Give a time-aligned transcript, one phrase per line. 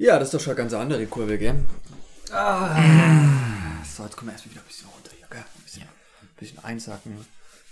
[0.00, 1.64] Ja, das ist doch schon eine ganz andere Kurve, gell?
[2.30, 5.40] Ah, so, jetzt kommen wir erstmal wieder ein bisschen runter hier, gell?
[5.40, 7.26] Ein bisschen, ein bisschen einsacken.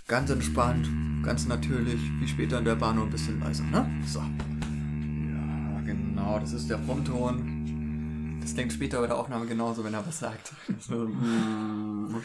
[0.09, 0.89] Ganz entspannt,
[1.23, 3.89] ganz natürlich, wie später in der Bahn nur ein bisschen leiser, ne?
[4.05, 4.19] So.
[4.19, 8.39] Ja, genau, das ist der Frontton.
[8.41, 10.51] Das klingt später bei der Aufnahme genauso, wenn er was sagt.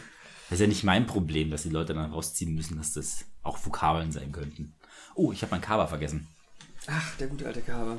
[0.49, 3.65] Das ist ja nicht mein Problem, dass die Leute dann rausziehen müssen, dass das auch
[3.65, 4.75] Vokabeln sein könnten.
[5.15, 6.27] Oh, ich habe mein Kaba vergessen.
[6.85, 7.97] Ach, der gute alte Kaber.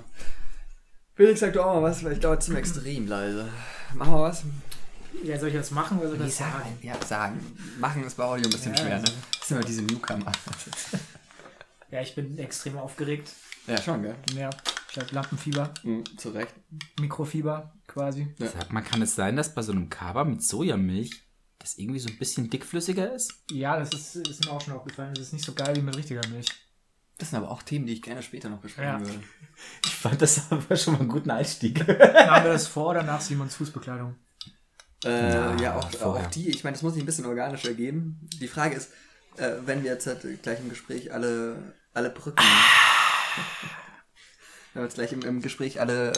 [1.16, 3.48] Felix, sag doch auch mal was, weil ich dauert ziemlich extrem leise.
[3.94, 4.42] Machen wir was?
[5.22, 6.52] Ja, soll ich das machen oder soll ich Nee, das sagen.
[6.52, 6.78] sagen?
[6.82, 7.56] Ja, sagen.
[7.78, 9.00] Machen ist bei Audio ein bisschen Ja, schwer, ne?
[9.02, 10.32] also- Das sind immer diese Newcomer.
[11.90, 13.30] Ja, ich bin extrem aufgeregt.
[13.68, 14.16] ja, schon, gell?
[14.34, 14.50] Ja,
[14.90, 16.52] ich habe Lampenfieber, Mhm, zu Recht.
[16.98, 18.34] Mikrofieber quasi.
[18.38, 18.48] Ja.
[18.48, 21.22] Sag mal, kann es sein, dass bei so einem Kaba mit Sojamilch
[21.60, 23.34] das irgendwie so ein bisschen dickflüssiger ist?
[23.52, 25.14] Ja, das ist, ist mir auch schon aufgefallen.
[25.14, 26.48] Das ist nicht so geil wie mit richtiger Milch.
[27.18, 29.00] Das sind aber auch Themen, die ich gerne später noch besprechen Ja.
[29.00, 29.22] würde.
[29.84, 31.78] Ich fand das aber schon mal einen guten Einstieg.
[31.78, 34.16] Machen wir das vor oder nach Simons Fußbekleidung?
[35.04, 38.28] Äh, Ja, ja, auch, auch die, ich meine, das muss sich ein bisschen organischer geben.
[38.40, 38.90] Die Frage ist,
[39.36, 42.42] äh, wenn wir jetzt halt gleich im Gespräch alle, alle Brücken.
[44.72, 46.12] wenn wir jetzt gleich im, im Gespräch alle,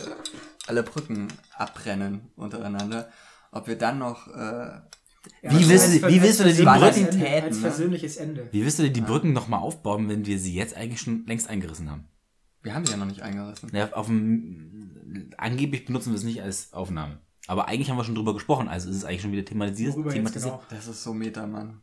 [0.66, 3.10] alle Brücken abbrennen untereinander,
[3.52, 4.28] ob wir dann noch.
[4.28, 4.80] Äh,
[5.42, 8.48] Wie als- willst du- als- wie willst du denn die Brücken Als persönliches Ende.
[8.52, 11.48] Wie wirst du denn die Brücken nochmal aufbauen, wenn wir sie jetzt eigentlich schon längst
[11.48, 12.04] eingerissen haben?
[12.62, 13.70] wir haben die ja noch nicht eingerissen.
[13.72, 17.20] Ja, auf dem, angeblich benutzen wir es nicht als Aufnahme.
[17.46, 19.94] Aber eigentlich haben wir schon drüber gesprochen, also ist es eigentlich schon wieder thematisiert.
[19.94, 20.32] Thematisiert.
[20.32, 20.62] genau?
[20.68, 21.80] Das ist so Meta, Mann.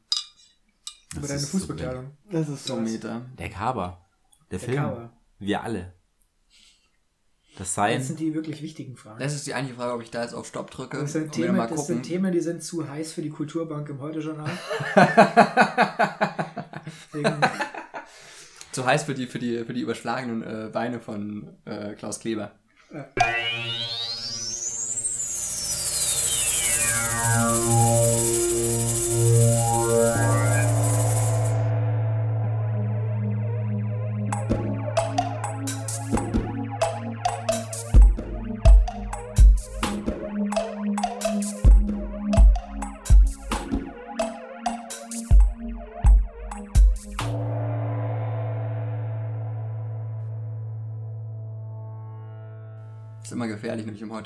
[1.16, 2.12] Über deine ist so Fußbekleidung.
[2.30, 2.76] Das ist so?
[2.76, 3.22] Meta.
[3.40, 4.06] Der Kaber.
[4.52, 4.84] Der, Der Film.
[4.84, 5.14] Cover.
[5.40, 5.94] Wir alle.
[7.58, 8.02] Das Das Sein.
[8.02, 9.20] sind die wirklich wichtigen Fragen.
[9.20, 11.56] Das ist die eigentliche Frage, ob ich da jetzt auf Stopp drücke Das sind, Themen,
[11.56, 14.50] mal das sind Themen, die sind zu heiß für die Kulturbank im Heute-Journal.
[18.72, 22.54] Zu heiß für die, für die, für die überschlagenen äh, Beine von äh, Klaus Kleber.
[22.92, 23.04] ist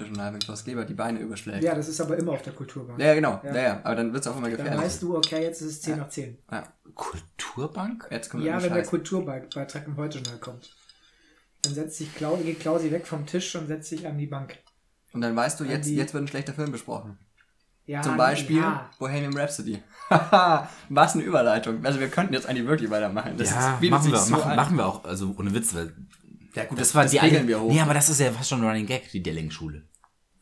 [0.06, 1.64] im Heute-Journal, wenn Klaus Kleber die Beine überschlägt.
[1.64, 3.00] ja, das ist aber immer auf der Kulturbank.
[3.00, 3.42] Ja, ja, genau.
[3.44, 3.56] Ja.
[3.56, 3.62] Ja.
[3.62, 4.82] Ja, Aber dann wird es auch immer Dann gefährlich.
[4.84, 6.38] weißt du, okay, jetzt ist es 10 nach 10.
[6.52, 6.64] ja.
[6.96, 8.08] Kulturbank?
[8.12, 8.90] Jetzt kommt Ja, wenn der Scheiße.
[8.90, 10.70] Kulturbeitrag im Heute-Journal kommt.
[11.64, 14.58] Dann setzt sich Klausi, geht Klausi weg vom Tisch und setzt sich an die Bank.
[15.14, 17.18] Und dann weißt du, jetzt, die- jetzt wird ein schlechter Film besprochen.
[17.86, 18.90] Ja, Zum Beispiel Ja.
[19.00, 19.82] Bohemian Rhapsody.
[20.90, 21.86] Was eine Überleitung.
[21.86, 23.36] Also wir könnten jetzt eigentlich wirklich weitermachen.
[23.38, 25.94] Das ja, machen wir, so machen, machen wir auch, also ohne Witz, weil
[26.56, 27.72] Ja gut, das war die regeln eine, wir hoch.
[27.72, 29.84] Nee, aber das ist ja fast schon ein Running Gag, die Delling-Schule.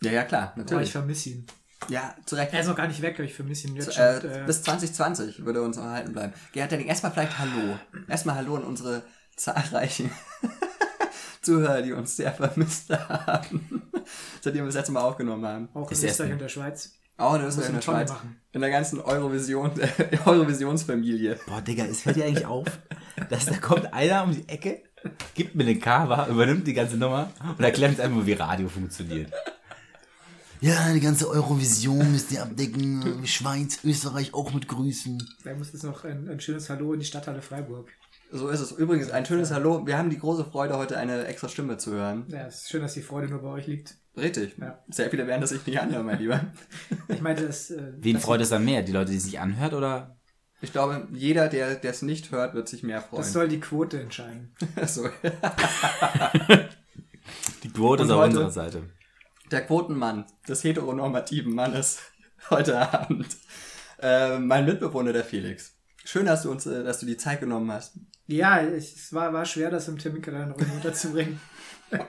[0.01, 0.91] Ja, ja, klar, Oh, ich natürlich.
[0.91, 1.45] vermisse ihn.
[1.89, 2.53] ja, zu Recht.
[2.53, 4.03] Er ist noch gar nicht weg, aber ich vermisse ihn jetzt schon.
[4.03, 6.33] Äh, äh, bis 2020 würde er uns erhalten bleiben.
[6.53, 7.77] Gerhard Delling, erstmal vielleicht Hallo.
[8.07, 9.03] Erstmal Hallo an unsere
[9.35, 10.11] zahlreichen
[11.41, 13.83] Zuhörer, die uns sehr vermisst haben.
[14.41, 15.69] Seitdem wir das letzte Mal aufgenommen haben.
[15.73, 16.93] auch in ist Österreich und der Schweiz.
[17.17, 18.09] Auch in Muss Österreich und der Schweiz.
[18.09, 18.41] machen.
[18.51, 19.71] In der ganzen Eurovision,
[20.25, 21.39] Eurovisionsfamilie.
[21.47, 22.65] Boah, Digga, es fällt dir eigentlich auf,
[23.29, 24.83] dass da kommt einer um die Ecke,
[25.33, 29.31] gibt mir den Cover, übernimmt die ganze Nummer und erklärt uns einfach, wie Radio funktioniert.
[30.61, 35.21] Ja, die ganze Eurovision müsst ihr abdecken, Schweiz, Österreich auch mit Grüßen.
[35.43, 37.91] Da muss es noch ein, ein schönes Hallo in die Stadthalle Freiburg.
[38.31, 38.71] So ist es.
[38.71, 39.85] Übrigens, ein schönes Hallo.
[39.85, 42.25] Wir haben die große Freude, heute eine extra Stimme zu hören.
[42.29, 43.95] Ja, es ist schön, dass die Freude nur bei euch liegt.
[44.17, 44.57] Richtig.
[44.57, 44.83] Ja.
[44.89, 46.41] Sehr viele werden das sich nicht anhören, mein Lieber.
[47.09, 47.69] Ich meinte, das.
[47.69, 48.81] Äh, Wen das, freut es dann mehr?
[48.81, 50.17] Die Leute, die es sich anhört oder?
[50.61, 53.21] Ich glaube, jeder, der es nicht hört, wird sich mehr freuen.
[53.21, 54.53] Das soll die Quote entscheiden.
[54.87, 55.07] so.
[57.63, 58.83] Die Quote Und ist auf heute- unserer Seite.
[59.51, 61.99] Der Quotenmann des heteronormativen Mannes
[62.49, 63.27] heute Abend.
[63.99, 65.73] Äh, mein Mitbewohner, der Felix.
[66.03, 67.93] Schön, dass du uns, äh, dass du die Zeit genommen hast.
[68.27, 71.39] Ja, ich, es war, war schwer, das im Terminkalender unterzubringen.
[71.91, 71.99] Du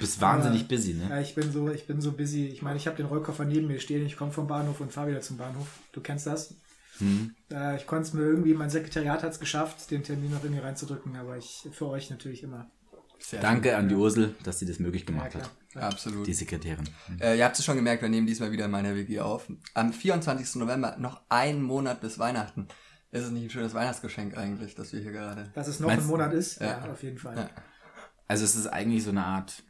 [0.00, 1.06] bist wahnsinnig busy, ne?
[1.10, 2.46] Ja, ich bin so, ich bin so busy.
[2.46, 4.04] Ich meine, ich habe den Rollkoffer neben mir stehen.
[4.06, 5.66] Ich komme vom Bahnhof und fahre wieder zum Bahnhof.
[5.92, 6.54] Du kennst das.
[7.00, 7.34] Hm.
[7.50, 10.62] Äh, ich konnte es mir irgendwie, mein Sekretariat hat es geschafft, den Termin noch irgendwie
[10.62, 12.70] reinzudrücken, aber ich für euch natürlich immer.
[13.18, 15.44] Sehr Danke an die Ursel, dass sie das möglich Ja, gemacht klar.
[15.74, 15.82] hat.
[15.82, 16.26] Absolut.
[16.26, 16.88] Die Sekretärin.
[17.20, 19.46] Äh, ihr habt es schon gemerkt, wir nehmen diesmal wieder in meiner WG auf.
[19.74, 20.56] Am 24.
[20.56, 22.66] November, noch ein Monat bis Weihnachten.
[23.12, 25.50] Ist es nicht ein schönes Weihnachtsgeschenk eigentlich, dass wir hier gerade.
[25.54, 26.82] Dass es noch Meinst- ein Monat ist, Ja.
[26.84, 27.36] ja, auf jeden Fall.
[27.36, 27.50] Ja.
[28.26, 29.64] Also es ist eigentlich so eine Art,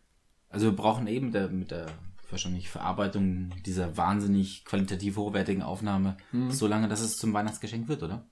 [0.49, 1.87] also wir brauchen eben der, mit der
[2.33, 6.17] wahrscheinlich Verarbeitung dieser wahnsinnig qualitativ hochwertigen Aufnahme
[6.51, 8.27] so lange, dass es zum Weihnachtsgeschenk wird, oder?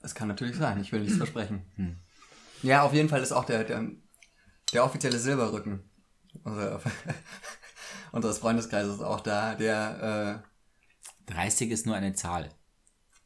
[0.00, 1.62] Das kann natürlich sein, ich will nichts versprechen.
[1.76, 1.96] Hm.
[2.62, 3.84] Ja, auf jeden Fall ist auch der, der,
[4.72, 5.88] der offizielle Silberrücken
[6.44, 6.80] unser,
[8.12, 12.48] unseres Freundeskreises ist auch da, der, äh, 30 ist nur eine Zahl.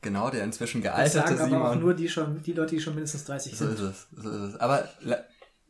[0.01, 2.95] genau, der inzwischen Das gealterte sagen aber auch nur die schon, die Leute, die schon
[2.95, 3.75] mindestens 30 So sind.
[3.75, 4.57] ist es, so ist es.
[4.57, 5.19] Aber la,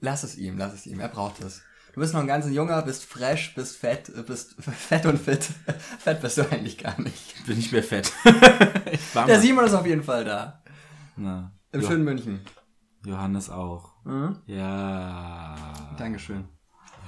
[0.01, 1.63] lass es ihm, lass es ihm, er braucht es.
[1.93, 5.45] Du bist noch ein ganz junger, bist fresh, bist fett, äh, bist fett und fit.
[5.99, 7.45] fett bist du eigentlich gar nicht.
[7.47, 8.13] Bin nicht mehr fett.
[8.91, 9.41] ich Der.
[9.41, 10.63] Simon ist auf jeden Fall da.
[11.17, 12.41] Na, Im Jo- schönen München.
[13.05, 13.91] Johannes auch.
[14.05, 14.39] Mhm.
[14.47, 15.95] Ja.
[15.99, 16.49] Dankeschön.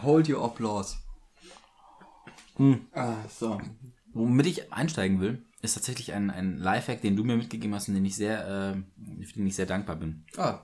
[0.03, 0.97] Hold your applause.
[2.57, 2.87] Hm.
[2.93, 3.61] Ah, so.
[4.13, 7.95] Womit ich einsteigen will, ist tatsächlich ein, ein Lifehack, den du mir mitgegeben hast und
[7.95, 10.25] den ich sehr, äh, für den ich sehr dankbar bin.
[10.37, 10.61] Ah,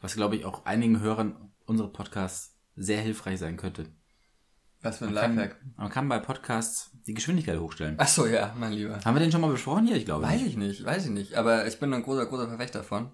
[0.00, 3.86] Was, glaube ich, auch einigen Hörern unserer Podcasts sehr hilfreich sein könnte.
[4.82, 5.56] was für ein Man kann, Lifehack.
[5.76, 7.96] man kann bei Podcasts die Geschwindigkeit hochstellen.
[7.98, 8.98] Ach so, ja, mein Lieber.
[9.04, 9.96] Haben wir den schon mal besprochen hier?
[9.96, 10.50] Ich glaube Weiß nicht.
[10.50, 11.34] ich nicht, weiß ich nicht.
[11.34, 13.12] Aber ich bin ein großer, großer Verfechter davon.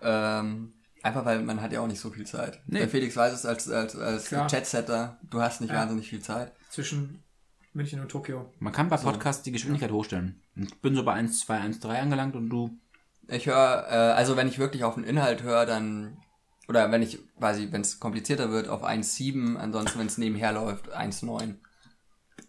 [0.00, 2.60] Ähm, einfach weil man hat ja auch nicht so viel Zeit.
[2.66, 2.78] Nee.
[2.80, 4.30] Der Felix weiß es als, als, als.
[4.30, 5.80] Chatsetter, du hast nicht Ja.
[5.80, 6.52] wahnsinnig viel Zeit.
[6.70, 7.22] Zwischen
[7.72, 8.52] München und Tokio.
[8.58, 10.40] Man kann bei Podcasts die Geschwindigkeit hochstellen.
[10.56, 12.70] Ich bin so bei 1, 2, 1, 3 angelangt und du.
[13.28, 16.18] Ich höre, äh, also wenn ich wirklich auf den Inhalt höre, dann,
[16.68, 20.94] oder wenn ich, quasi, wenn es komplizierter wird, auf 1,7, ansonsten, wenn es nebenher läuft,
[20.96, 21.54] 1,9.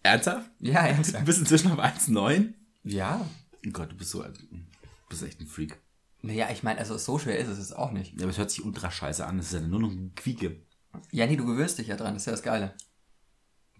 [0.03, 0.49] Ernsthaft?
[0.59, 1.25] Ja, Du ernsthaft.
[1.25, 2.53] bist inzwischen auf 1,9?
[2.83, 3.25] Ja.
[3.65, 4.23] Oh Gott, du bist so.
[4.23, 4.29] Du
[5.09, 5.79] bist echt ein Freak.
[6.21, 8.13] Naja, ich meine, also so schwer ist es jetzt auch nicht.
[8.13, 9.37] Ja, aber es hört sich ultra scheiße an.
[9.37, 10.61] Das ist ja nur noch ein Quieke.
[11.11, 12.73] Ja, nee, du gewöhnst dich ja dran, das ist ja das Geile.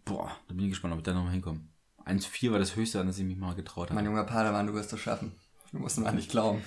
[0.04, 1.62] Boah, da bin ich gespannt, ob ich da nochmal hinkomme.
[2.06, 3.96] 1,4 war das höchste, an das ich mich mal getraut habe.
[3.96, 5.32] Mein junger Padawan, du wirst es schaffen.
[5.72, 6.62] Du musst mal nicht glauben.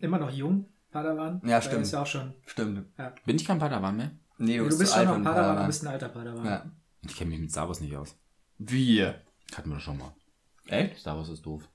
[0.00, 1.40] Immer noch jung, Padawan.
[1.44, 1.82] Ja, Weil stimmt.
[1.82, 2.34] Ist ja auch schon.
[2.46, 2.86] Stimmt.
[3.24, 4.10] Bin ich kein Padawan mehr?
[4.38, 6.44] Nee, Du, bist, bist zu schon noch einen Padawan, du bist ein alter Padawan.
[6.44, 6.70] Ja.
[7.02, 8.16] Ich kenne mich mit Star Wars nicht aus.
[8.58, 9.22] Wir.
[9.54, 10.14] Hatten wir das schon mal.
[10.66, 10.98] Echt?
[10.98, 11.68] Star Wars ist doof.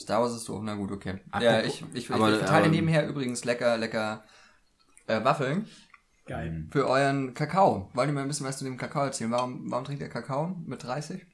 [0.00, 1.20] Star Wars ist so, na gut, okay.
[1.30, 4.24] Apropos- ja, ich, ich, ich, aber- ich verteile aber- nebenher übrigens lecker, lecker
[5.06, 5.66] äh, Waffeln
[6.26, 6.66] Geil.
[6.70, 7.90] für euren Kakao.
[7.94, 9.30] Wollt ihr mal ein bisschen was zu dem Kakao erzählen?
[9.30, 11.24] Warum, warum trinkt ihr Kakao mit 30?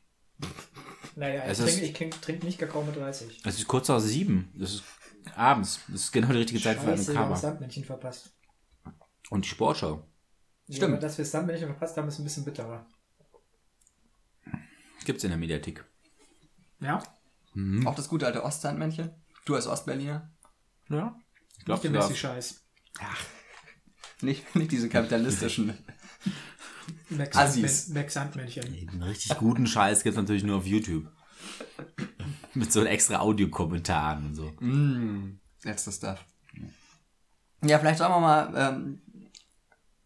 [1.17, 3.43] Naja, ich Es trinke ich trink, trink nicht Kakao mit 30.
[3.45, 4.51] Es ist kurz nach sieben.
[4.57, 4.85] Das ist
[5.37, 5.81] abends.
[5.89, 7.51] Das ist genau die richtige Zeit für eine Scheiße, haben das Kaba.
[7.53, 8.35] Sandmännchen verpasst.
[9.31, 10.07] Und die Sportschau.
[10.67, 10.93] Ja, Stimmt.
[10.95, 12.87] aber dass wir das Sandmännchen verpasst haben, ist ein bisschen bitterer.
[15.05, 15.85] Gibt's in der Mediathek.
[16.81, 17.03] Ja,
[17.85, 19.11] Auch das gute alte Ostsandmännchen?
[19.45, 20.31] Du als Ostberliner?
[20.89, 21.17] Ja.
[21.53, 21.91] Ich nicht glaube der.
[21.93, 22.63] Messi-Scheiß.
[24.23, 25.79] Nicht, nicht diese kapitalistischen.
[27.11, 27.89] Max, Assis.
[27.89, 28.73] Max Sandmännchen.
[28.73, 31.07] Den richtig guten Scheiß gibt's natürlich nur auf YouTube.
[32.61, 34.53] Mit so extra Audiokommentaren und so.
[34.61, 36.25] mm, letztes Stuff.
[37.65, 39.01] Ja, vielleicht sagen wir mal, ähm,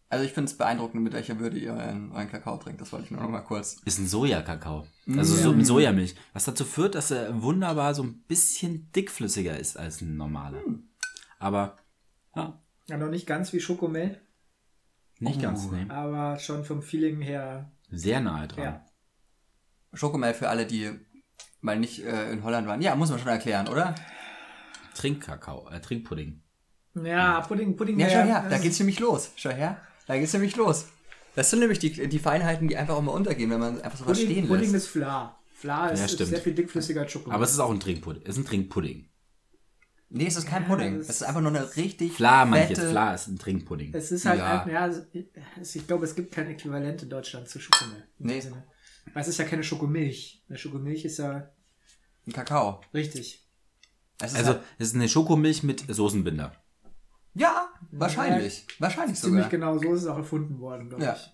[0.07, 2.81] also ich finde es beeindruckend, mit welcher Würde ihr euren, euren Kakao trinkt.
[2.81, 3.77] Das wollte ich nur noch mal kurz.
[3.85, 4.87] Ist ein Sojakakao.
[5.15, 6.15] Also so mit Sojamilch.
[6.33, 10.61] Was dazu führt, dass er wunderbar so ein bisschen dickflüssiger ist als ein normaler.
[11.37, 11.75] Aber
[12.35, 14.19] ja, Ja, noch nicht ganz wie Schokomel,
[15.19, 15.69] nicht ganz.
[15.69, 15.85] Nee.
[15.89, 17.71] aber schon vom Feeling her.
[17.91, 18.63] Sehr nahe dran.
[18.63, 18.85] Ja.
[19.93, 20.91] Schokomel für alle, die
[21.61, 22.81] mal nicht äh, in Holland waren.
[22.81, 23.95] Ja, muss man schon erklären, oder?
[24.95, 26.41] Trinkkakao, äh, Trinkpudding.
[27.03, 27.99] Ja, Pudding, Pudding.
[27.99, 29.31] Ja, schau her, da geht's nämlich los.
[29.35, 29.77] Schau her,
[30.07, 30.87] da geht's nämlich los.
[31.35, 34.17] Das sind nämlich die, die Feinheiten, die einfach auch mal untergehen, wenn man einfach sowas
[34.17, 34.85] Pudding, stehen Pudding lässt.
[34.85, 35.37] ist Fla.
[35.53, 37.35] Fla ist, Ja, ist sehr viel dickflüssiger als Schokomel.
[37.35, 38.23] Aber es ist auch ein Trinkpudding.
[38.23, 39.05] Es ist ein Trinkpudding.
[40.11, 40.95] Nee, es ist kein Ja, Pudding.
[40.95, 42.81] Es ist einfach nur eine richtig Fla, meine ich jetzt.
[42.89, 43.93] Fla ist ein Trinkpudding.
[43.93, 44.63] Es ist halt, Ja.
[44.63, 44.89] ein, ja,
[45.61, 48.07] ich glaube, es gibt kein Äquivalent in Deutschland zu Schokomel.
[48.17, 48.39] in Nee.
[48.39, 48.63] Sinne.
[49.13, 50.43] Weil es ist ja keine Schokomilch.
[50.49, 51.49] Eine Schokomilch ist ja
[52.27, 52.81] Ein Kakao.
[52.93, 53.45] richtig.
[54.21, 56.51] Es ist Also, halt, es ist eine Schokomilch mit Soßenbinder.
[57.33, 58.65] ja, wahrscheinlich.
[58.79, 59.49] Wahrscheinlich Ziemlich sogar.
[59.49, 61.13] genau so ist es auch erfunden worden, glaube Ja.
[61.15, 61.31] ich.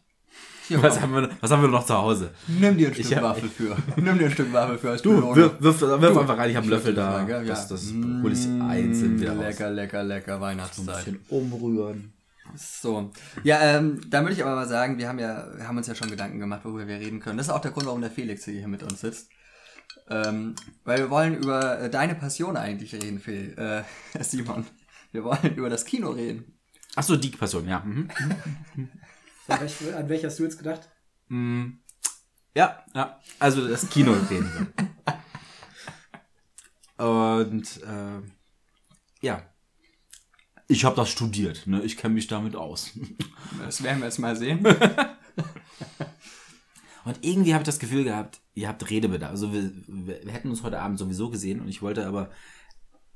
[0.68, 2.32] Hier, Was haben, wir, was haben wir noch zu Hause?
[2.48, 3.78] Nimm dir ein Stück Ich Waffel für.
[3.98, 5.36] Nimm dir ein Stück Waffel für als Du, Belohnung.
[5.36, 7.12] wirf, wirf, wirf einfach rein, ich habe einen Löffel da.
[7.24, 7.30] mal?
[7.30, 7.44] Ja.
[7.44, 9.44] Das, das hole ich einzeln wieder raus.
[9.46, 11.06] Lecker, lecker, lecker Ein Weihnachtszeit.
[11.06, 12.14] bisschen umrühren.
[12.58, 13.12] So.
[13.44, 15.96] Ja, ähm, dann würde ich aber mal sagen, wir haben ja, wir haben uns ja
[15.96, 17.38] schon Gedanken gemacht, worüber wir reden können.
[17.38, 19.30] Das ist auch der Grund, warum der Felix hier mit uns sitzt.
[20.10, 23.84] Ähm, weil wir wollen über äh, deine Passion eigentlich reden, Phil, äh,
[24.24, 24.66] Simon.
[25.12, 26.60] Wir wollen über das Kino reden.
[26.96, 27.80] Achso, die Person, ja.
[27.80, 28.10] Mhm.
[29.48, 30.90] An, welch, an welche hast du jetzt gedacht?
[31.28, 31.74] Mm,
[32.56, 33.20] Ja, ja.
[33.40, 34.74] Also das Kino reden
[36.98, 37.06] wir.
[37.06, 38.22] Und äh,
[39.22, 39.44] ja.
[40.68, 41.82] Ich habe das studiert, ne?
[41.84, 42.92] Ich kenne mich damit aus.
[43.64, 44.66] Das werden wir jetzt mal sehen.
[47.06, 49.30] Und irgendwie habe ich das Gefühl gehabt, ihr habt Redebedarf.
[49.32, 52.32] Also wir, wir hätten uns heute Abend sowieso gesehen und ich wollte aber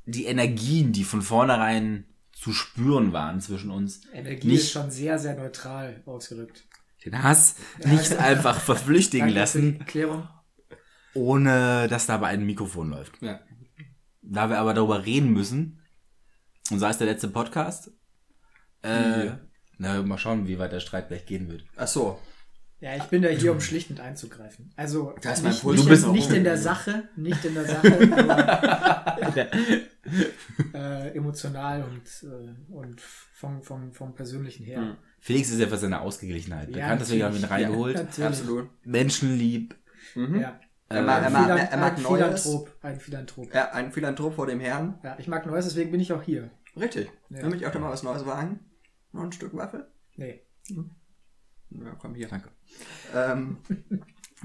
[0.06, 5.18] die Energien, die von vornherein zu spüren waren zwischen uns, Energie Nicht- ist schon sehr,
[5.18, 6.66] sehr neutral ausgedrückt.
[7.04, 10.28] den Hass nicht einfach verflüchtigen lassen, Erklärung.
[11.16, 13.20] ohne dass dabei ein Mikrofon läuft.
[13.22, 13.40] ja.
[14.22, 15.80] Da wir aber darüber reden müssen,
[16.72, 17.92] und sei es der letzte Podcast,
[18.84, 19.40] äh, Ja.
[19.78, 21.64] na, mal schauen, wie weit der Streit gleich gehen wird.
[21.78, 22.20] Ach so.
[22.82, 24.72] Ja, ich bin da hier, um schlichtend einzugreifen.
[24.78, 26.62] Also Da ist mein nicht, Puls nicht, bist in, auch nicht in der hoch.
[26.62, 29.18] Sache, nicht in der Sache, nicht, Da ist mein nicht, nicht, bist nicht in der
[29.18, 34.64] Sache, nicht in der Sache, aber äh, emotional und, äh, und vom, vom, vom Persönlichen
[34.66, 34.80] her.
[34.80, 34.96] Mhm.
[35.20, 37.96] Felix ist ja für seine Ausgeglichenheit Ja, bekannt, deswegen haben wir ihn reingeholt.
[37.98, 38.26] Natürlich.
[38.40, 38.70] Absolut.
[38.86, 39.76] Menschenlieb.
[40.16, 40.40] Mhm.
[40.40, 40.60] Ja.
[40.92, 42.44] Er, mag, er, Ein, mag, er mag ein Neues.
[42.44, 42.76] Philanthrop.
[42.82, 43.54] Ein Philanthrop.
[43.54, 44.98] Ja, ein Philanthrop vor dem Herrn.
[45.04, 46.50] Ja, ich mag Neues, deswegen bin ich auch hier.
[46.80, 47.12] Richtig.
[47.30, 47.44] Ja.
[47.44, 48.60] Will ich auch da mal was Neues wagen?
[49.12, 49.88] Noch ein Stück Waffel?
[50.16, 50.42] Nee.
[51.70, 52.28] Ja, komm hier.
[52.28, 52.50] Danke.
[53.16, 53.58] Ähm,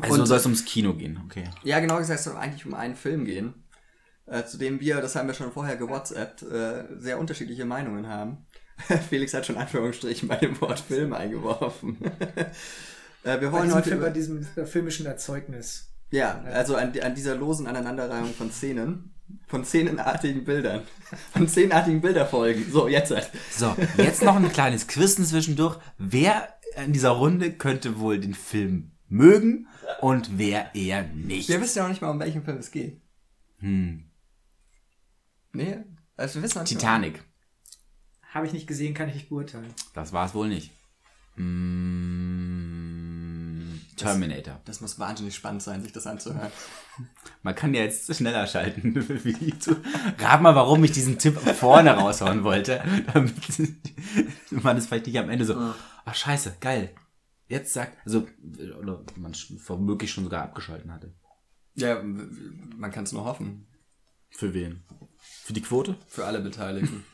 [0.01, 1.45] Also soll es ums Kino gehen, okay.
[1.63, 3.65] ja, genau gesagt, es soll eigentlich um einen Film gehen,
[4.27, 8.47] äh, zu dem wir, das haben wir schon vorher gewhatsappt, äh, sehr unterschiedliche Meinungen haben.
[9.11, 11.99] Felix hat schon Anführungsstrichen bei dem Wort Film eingeworfen.
[13.23, 15.93] äh, wir Bei wollen diesem, heute Film, bei über, diesem äh, filmischen Erzeugnis.
[16.11, 19.14] ja, also an, an dieser losen Aneinanderreihung von Szenen,
[19.47, 20.83] von szenenartigen Bildern,
[21.33, 22.71] von szenenartigen Bilderfolgen.
[22.71, 23.31] So, jetzt halt.
[23.51, 25.79] So, jetzt noch ein kleines Quizen zwischendurch.
[25.99, 26.49] Wer
[26.85, 29.69] in dieser Runde könnte wohl den Film mögen
[30.01, 31.49] und wer eher nicht?
[31.49, 33.01] Wir wissen ja auch nicht mal, um welchen Film es geht.
[33.61, 34.11] Hm.
[35.53, 35.79] Nee,
[36.17, 36.65] also wir wissen auch.
[36.65, 37.23] Titanic.
[38.33, 39.73] Habe ich nicht gesehen, kann ich nicht beurteilen.
[39.95, 40.73] Das war es wohl nicht.
[41.37, 42.64] Hm.
[44.05, 44.61] Terminator.
[44.65, 46.51] Das muss wahnsinnig spannend sein, sich das anzuhören.
[47.43, 48.95] Man kann ja jetzt schneller schalten.
[49.25, 49.77] wie die zu-
[50.19, 52.83] Rat mal, warum ich diesen Tipp vorne raushauen wollte.
[53.13, 53.35] Damit
[54.51, 55.55] man es vielleicht nicht am Ende so,
[56.05, 56.95] ach scheiße, geil.
[57.49, 58.27] Jetzt sagt, also,
[58.81, 59.33] oder man
[59.67, 61.13] womöglich schon sogar abgeschalten hatte.
[61.75, 63.67] Ja, man kann es nur hoffen.
[64.31, 64.83] Für wen?
[65.19, 65.97] Für die Quote?
[66.07, 67.05] Für alle Beteiligten.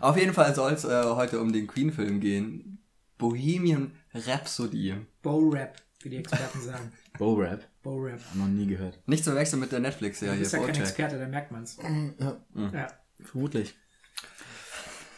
[0.00, 2.78] Auf jeden Fall soll es äh, heute um den Queen-Film gehen.
[3.18, 4.94] Bohemian Rhapsody.
[5.22, 6.92] Bow Rap, wie die Experten sagen.
[7.18, 7.66] Bow Rap.
[7.82, 8.20] Bow Rap.
[8.34, 9.00] Noch nie gehört.
[9.06, 10.74] Nicht zu verwechseln mit der Du Netflix-Serie bist ja kein.
[10.74, 11.78] Experte, da merkt man's.
[12.18, 12.36] Ja.
[12.72, 12.86] Ja.
[13.20, 13.74] Vermutlich.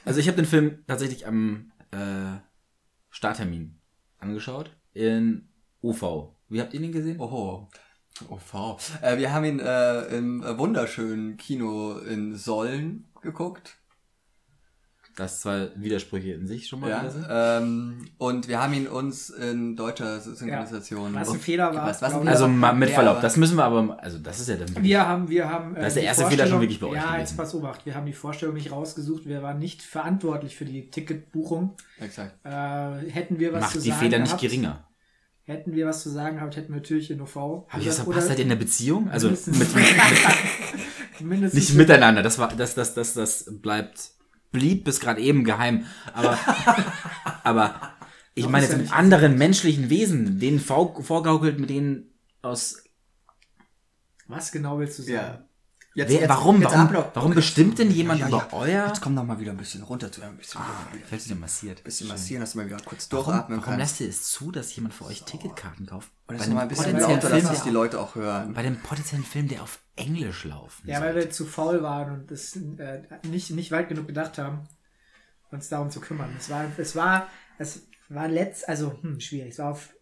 [0.04, 2.38] Also ich habe den Film tatsächlich am äh,
[3.10, 3.78] Starttermin
[4.18, 4.70] angeschaut.
[4.92, 5.48] In
[5.82, 6.32] UV.
[6.48, 7.20] Wie habt ihr den gesehen?
[7.20, 7.68] Oho.
[8.28, 8.78] OV.
[9.02, 13.78] Äh, wir haben ihn äh, im wunderschönen Kino in Sollen geguckt.
[15.16, 17.22] Das zwei Widersprüche in sich schon mal wieder sind.
[17.22, 21.14] Ja, ähm, und wir haben ihn uns in deutscher Synchronisation.
[21.14, 23.56] Was ein Fehler war, Was, was ein Also Ja, mal mit Ja, Verlaub, das müssen
[23.56, 25.74] wir aber, also das ist ja dann Wir haben, wir haben.
[25.74, 27.20] äh, Da ist der die erste Fehler schon wirklich bei euch Ja, gewesen.
[27.20, 27.86] jetzt pass Obacht.
[27.86, 29.24] Wir haben die Vorstellung nicht rausgesucht.
[29.26, 31.76] Wir waren nicht verantwortlich für die Ticketbuchung.
[31.98, 32.32] Exakt.
[32.44, 34.86] Äh, hätten wir was macht zu die sagen Fehler nicht gehabt, geringer.
[35.44, 37.36] Hätten wir was zu sagen gehabt, hätten wir natürlich in OV.
[37.36, 38.26] Habe ich das verpasst?
[38.28, 39.08] Seid ihr in der Beziehung?
[39.08, 42.22] Also mit, mindestens- mit, mindestens nicht miteinander.
[42.22, 44.10] Das war, das, das, das, das bleibt,
[44.52, 45.86] blieb bis gerade eben geheim.
[46.12, 46.38] Aber,
[47.44, 47.96] aber
[48.34, 52.84] ich meine jetzt mit anderen menschlichen Wesen, denen vor, vorgaukelt, mit denen aus
[54.28, 55.14] Was genau willst du sagen?
[55.14, 55.45] Ja.
[55.96, 56.60] Jetzt, Wer, warum?
[56.60, 57.08] jetzt warum Upload.
[57.14, 58.58] warum bestimmt denn jemand Ja, ja, über ja.
[58.58, 58.86] euer.
[58.88, 61.82] Jetzt komm doch mal wieder ein bisschen runter zu ein bisschen, Ah, fällt dir massiert.
[61.84, 63.78] bisschen massieren, dass du mal wieder kurz Warum, durchatmen warum kannst.
[63.98, 66.10] lässt ihr es zu, dass jemand für euch Ticketkarten kauft?
[66.26, 68.14] Und Bei das mal ein bisschen potenziellen lauter, Film, dass das die der, Leute auch
[68.14, 68.52] hören.
[68.52, 71.22] bei dem potenziellen Film, der auf Englisch laufen Ja, weil soll.
[71.22, 74.68] wir zu faul waren und es äh, nicht, nicht weit genug gedacht haben,
[75.50, 76.28] uns darum zu kümmern.
[76.38, 77.26] Es war, es war,
[77.58, 79.52] es war letzt, also hm, schwierig.
[79.54, 79.94] Es war auf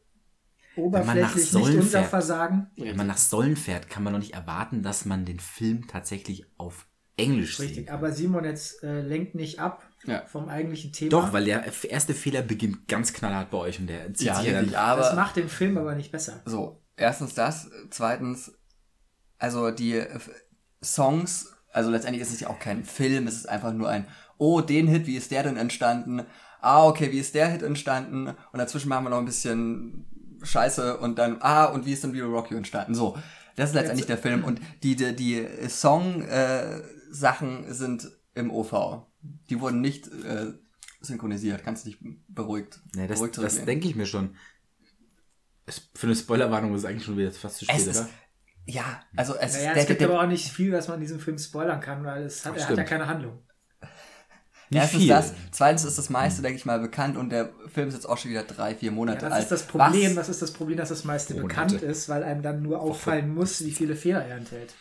[0.77, 2.11] oberflächlich nicht Sollen unser fährt.
[2.11, 2.71] Versagen.
[2.77, 6.47] Wenn man nach Sollen fährt, kann man doch nicht erwarten, dass man den Film tatsächlich
[6.59, 7.69] auf Englisch sieht.
[7.71, 10.27] Richtig, aber Simon jetzt äh, lenkt nicht ab Ja.
[10.27, 11.11] vom eigentlichen Thema.
[11.11, 14.47] Doch, weil der erste Fehler beginnt ganz knallhart bei euch und der zieht Ja, sich
[14.51, 14.71] ja dann.
[14.73, 14.75] das
[15.11, 16.43] aber macht den Film aber nicht besser.
[16.45, 18.53] so, erstens das, zweitens,
[19.39, 20.03] also die
[20.83, 24.07] Songs, also letztendlich ist es ja auch kein Film, es ist einfach nur ein,
[24.39, 26.23] oh, den Hit, wie ist der denn entstanden?
[26.61, 28.29] Ah, okay, wie ist der Hit entstanden?
[28.29, 30.07] Und dazwischen machen wir noch ein bisschen
[30.45, 32.95] Scheiße und dann, ah, und wie ist denn Real Rock You entstanden?
[32.95, 33.17] So,
[33.57, 39.05] das ist letztendlich der Film und die, die, die Song-Sachen sind im OV.
[39.49, 40.53] Die wurden nicht äh,
[41.01, 41.99] synchronisiert, kannst dich
[42.29, 44.37] beruhigt, Nee, das beruhigt das denke ich mir schon.
[45.95, 48.09] Für eine Spoilerwarnung ist es eigentlich schon wieder fast zu spät, Es ist, oder?
[48.67, 51.21] ja, also es Naja, ist, es gibt aber auch nicht viel, was man in diesem
[51.21, 53.39] Film spoilern kann, weil es hat, er hat ja keine Handlung.
[54.75, 55.09] Nicht Erstens viel.
[55.09, 58.19] das, zweitens ist das meiste, denke ich mal, bekannt und der Film ist jetzt auch
[58.19, 59.43] schon wieder drei, vier Ja, Monate das alt.
[59.45, 61.49] ist das Problem, Was, das ist das Problem, dass das meiste Monate.
[61.49, 64.75] bekannt ist, weil einem dann nur auffallen muss, wie viele Fehler er enthält.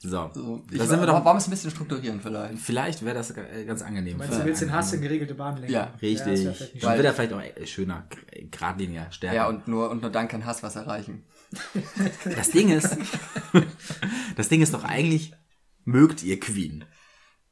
[0.00, 1.24] So, so, da sind wir doch.
[1.24, 2.56] Warum es ein bisschen strukturieren vielleicht?
[2.60, 4.16] Vielleicht wäre das ganz angenehm.
[4.18, 5.72] Meinst du, willst den Hass in geregelte Bahn lenken?
[5.72, 6.44] Ja, das Richtig.
[6.74, 8.06] nicht Dann wird er vielleicht auch äh, schöner,
[8.48, 9.34] geradliniger, stärker.
[9.36, 11.24] Ja, und nur, und nur dann kann Hass was erreichen.
[12.36, 12.96] das Ding ist,
[14.36, 15.32] das Ding ist doch eigentlich,
[15.84, 16.84] mögt ihr Queen?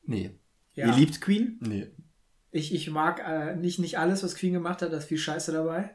[0.05, 0.38] Nee,
[0.76, 0.87] Ja.
[0.87, 1.59] Ihr liebt Queen?
[1.61, 1.88] nee.
[2.52, 5.52] Ich, ich mag äh, nicht, nicht alles, was Queen gemacht hat, da ist viel Scheiße
[5.52, 5.90] dabei.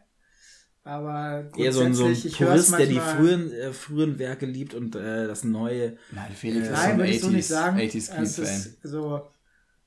[0.83, 4.95] Aber Eher so ein, so ein Purist, der die frühen, äh, frühen Werke liebt und
[4.95, 5.97] äh, das Neue.
[6.11, 7.77] Nein, Felix ist Nein, so würde ich so nicht 80s, sagen.
[7.77, 8.55] 80s es Queen-Fan.
[8.55, 9.31] ist so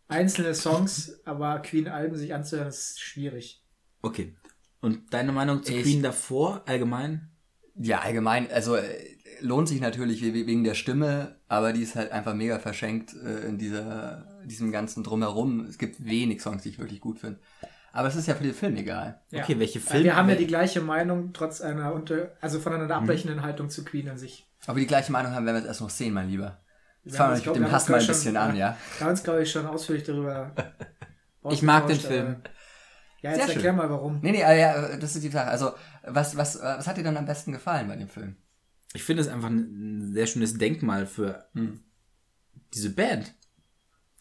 [0.08, 3.62] einzelne Songs, aber Queen-Alben sich anzuhören, ist schwierig.
[4.02, 4.34] Okay.
[4.80, 7.30] Und deine Meinung zu Ich- Queen davor, allgemein?
[7.76, 8.84] Ja, allgemein, also äh,
[9.40, 13.46] lohnt sich natürlich we- wegen der Stimme, aber die ist halt einfach mega verschenkt äh,
[13.48, 15.60] in dieser, diesem ganzen Drumherum.
[15.66, 17.40] Es gibt wenig Songs, die ich wirklich gut finde.
[17.92, 19.20] Aber es ist ja für den Film egal.
[19.32, 23.04] Okay, welche Filme- Wir haben ja die gleiche Meinung, trotz einer unter, also voneinander Mhm.
[23.04, 24.46] abweichenden Haltung zu Queen an sich.
[24.66, 26.60] Aber die gleiche Meinung haben, wenn wir jetzt erst noch sehen, mein Lieber.
[27.04, 28.76] Jetzt Wir fangen wir uns, mit dem Hass mal ein bisschen schon- an, ja?
[28.98, 30.52] Haben uns, glaube ich, schon ausführlich darüber
[31.50, 32.36] Ich mag den Film.
[33.20, 33.54] Ja, jetzt Sehr schön.
[33.56, 34.18] erklär mal, warum.
[34.22, 35.46] Nee, nee, äh, ja, das ist die Sache.
[35.48, 35.72] Also,
[36.06, 38.36] was, was, was hat dir dann am besten gefallen bei dem Film?
[38.92, 41.80] Ich finde es einfach ein sehr schönes Denkmal für Hm.
[42.74, 43.32] diese Band.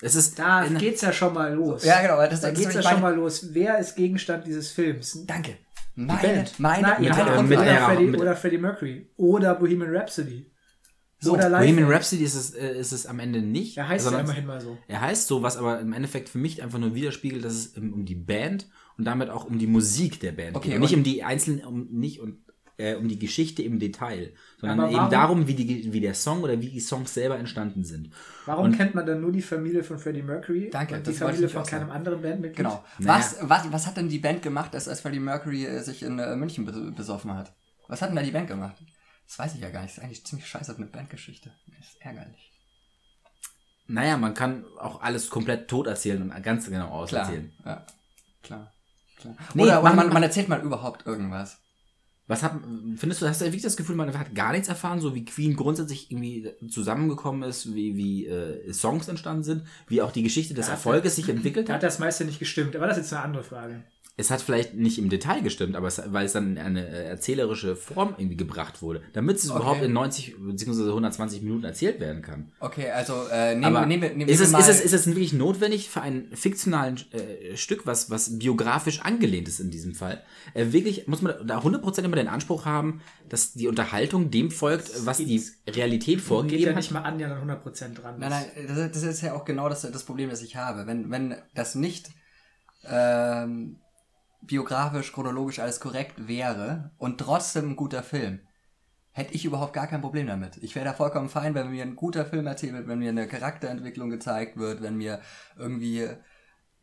[0.04, 1.84] Es ist Da in- geht's ja schon mal los.
[1.84, 3.48] Ja, genau, das- da das geht's ja schon mal los.
[3.54, 5.26] Wer ist Gegenstand dieses Films?
[5.26, 5.58] Danke.
[5.96, 6.60] Meine, Band.
[6.60, 9.10] meine, Na, ja, oder, ja, Freddie, mit- oder Freddie Mercury.
[9.16, 10.50] Oder Bohemian Rhapsody.
[11.20, 11.88] So, oder Bohemian.
[11.90, 13.78] Rhapsody ist es, äh, ist es am Ende nicht.
[13.78, 14.78] Er heißt ja sondern immerhin mal so.
[14.88, 18.04] Er heißt so, was aber im Endeffekt für mich einfach nur widerspiegelt, dass es um
[18.06, 18.68] die Band
[18.98, 20.76] und damit auch um die Musik der Band Okay, geht.
[20.76, 22.43] Und nicht um die einzelnen, um, nicht und,
[22.78, 26.14] äh, um die Geschichte im Detail, sondern Aber eben warum- darum, wie, die, wie der
[26.16, 28.10] Song oder wie die Songs selber entstanden sind.
[28.46, 31.64] Warum kennt man dann nur die Familie von Freddie Mercury Danke, und die Familie von
[31.64, 31.92] keinem sagen.
[31.92, 32.58] anderen Bandmitglied?
[32.58, 32.84] Genau.
[33.00, 33.20] Naja.
[33.20, 36.18] Was, was, was hat denn die Band gemacht, als, als Freddie Mercury äh, sich in
[36.20, 37.54] äh, München bes- besoffen hat?
[37.88, 38.76] Was hat denn da die Band gemacht?
[39.28, 39.92] Das weiß ich ja gar nicht.
[39.92, 41.52] Das ist eigentlich ziemlich scheiße eine Bandgeschichte.
[41.78, 42.52] Das ist ärgerlich.
[43.88, 46.92] Naja, man kann auch alles komplett tot erzählen und ganz genau Klar.
[47.00, 47.52] auserzählen.
[47.66, 47.86] Ja.
[48.42, 48.72] Klar.
[49.18, 49.36] Klar.
[49.54, 51.60] Nee, oder man, man- man erzählt mal überhaupt irgendwas.
[52.28, 52.54] Was hat,
[52.96, 55.56] findest du, hast du wirklich das Gefühl, man hat gar nichts erfahren, so wie Queen
[55.58, 60.68] grundsätzlich irgendwie zusammengekommen ist, wie, wie äh, Songs entstanden sind, wie auch die Geschichte des
[60.68, 61.84] Ja, Erfolges sich entwickelt Da hat?
[61.84, 63.84] hat das meiste nicht gestimmt, aber das ist jetzt eine andere Frage.
[64.16, 67.06] Es hat vielleicht nicht im Detail gestimmt, aber es, weil es dann in eine äh,
[67.06, 69.58] erzählerische Form irgendwie gebracht wurde, damit es Okay.
[69.60, 70.90] überhaupt in 90 bzw.
[70.90, 72.52] 120 Minuten erzählt werden kann.
[72.60, 74.94] Okay, also äh, nehmen, Aber nehmen, wir- nehmen ist, wir es, mal, ist, es, ist
[74.94, 79.96] es wirklich notwendig für ein fiktionalen äh, Stück, was, was biografisch angelehnt ist in diesem
[79.96, 80.22] Fall,
[80.54, 84.92] äh, wirklich, muss man da 100% immer den Anspruch haben, dass die Unterhaltung dem folgt,
[85.08, 86.76] was die Realität Geht vorgegeben ja hat?
[86.76, 88.20] nicht mal annähernd 100% dran.
[88.20, 90.86] Nein, nein, das, das ist ja auch genau das, das Problem, das ich habe.
[90.86, 92.12] Wenn, wenn das nicht
[92.88, 93.78] ähm,
[94.46, 98.42] biografisch, chronologisch alles korrekt wäre und trotzdem ein guter Film,
[99.12, 100.58] hätte ich überhaupt gar kein Problem damit.
[100.58, 103.28] Ich wäre da vollkommen fein, wenn mir ein guter Film erzählt wird, wenn mir eine
[103.28, 105.22] Charakterentwicklung gezeigt wird, wenn mir
[105.58, 106.10] irgendwie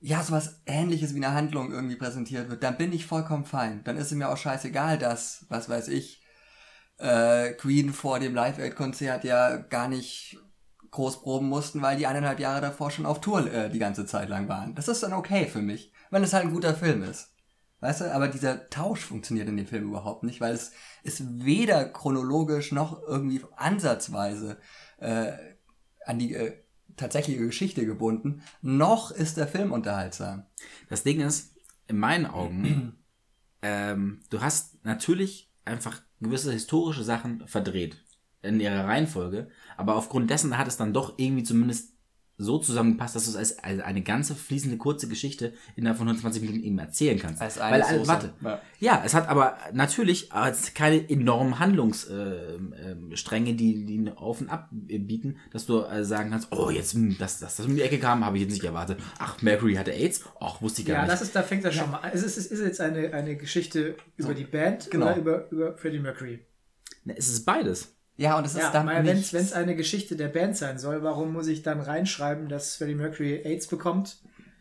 [0.01, 3.85] ja, sowas ähnliches wie eine Handlung irgendwie präsentiert wird, dann bin ich vollkommen fein.
[3.85, 6.23] Dann ist es mir auch scheißegal, dass, was weiß ich,
[6.99, 10.38] äh, Queen vor dem Live-Aid-Konzert ja gar nicht
[10.90, 14.29] groß proben mussten, weil die eineinhalb Jahre davor schon auf Tour äh, die ganze Zeit
[14.29, 14.75] lang waren.
[14.75, 17.30] Das ist dann okay für mich, wenn es halt ein guter Film ist.
[17.81, 21.87] Weißt du, aber dieser Tausch funktioniert in dem Film überhaupt nicht, weil es ist weder
[21.87, 24.59] chronologisch noch irgendwie ansatzweise
[24.99, 25.33] äh,
[26.05, 26.53] an die äh,
[26.97, 30.45] tatsächliche Geschichte gebunden, noch ist der Film unterhaltsam.
[30.88, 32.99] Das Ding ist, in meinen Augen,
[33.62, 38.05] ähm, du hast natürlich einfach gewisse historische Sachen verdreht
[38.43, 41.95] in ihrer Reihenfolge, aber aufgrund dessen hat es dann doch irgendwie zumindest
[42.42, 46.40] so zusammengepasst, dass du es als, als eine ganze fließende kurze Geschichte innerhalb von 120
[46.42, 47.42] Minuten eben erzählen kannst.
[47.42, 48.09] Als eine Weil, äh, Soße.
[48.09, 48.61] warte, Ja.
[48.79, 54.48] ja, es hat aber natürlich als keine enormen Handlungsstränge, ähm, Stränge, die, die auf und
[54.48, 57.83] ab bieten, dass du äh, sagen kannst, oh, jetzt, hm, dass, dass das um die
[57.83, 58.98] Ecke kam, habe ich jetzt nicht erwartet.
[59.18, 60.24] Ach, Mercury hatte AIDS?
[60.40, 61.12] Ach, wusste ich gar Ja, nicht.
[61.12, 62.11] das ist, da fängt das schon mal an.
[62.14, 65.07] Es ist, es ist jetzt eine, eine Geschichte über die Band genau.
[65.07, 66.40] oder über, über Freddie Mercury.
[67.05, 67.94] Na, es ist beides.
[68.20, 71.02] Ja, und es ist Ja, dann weil wenn es eine Geschichte der Band sein soll,
[71.02, 74.18] warum muss ich dann reinschreiben, dass Freddie Mercury AIDS bekommt,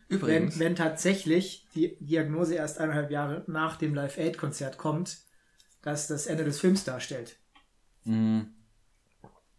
[0.08, 5.18] Übrigens, wenn, wenn tatsächlich die Diagnose erst eineinhalb Jahre nach dem Live-Aid-Konzert kommt,
[5.82, 7.36] das das Ende des Films darstellt.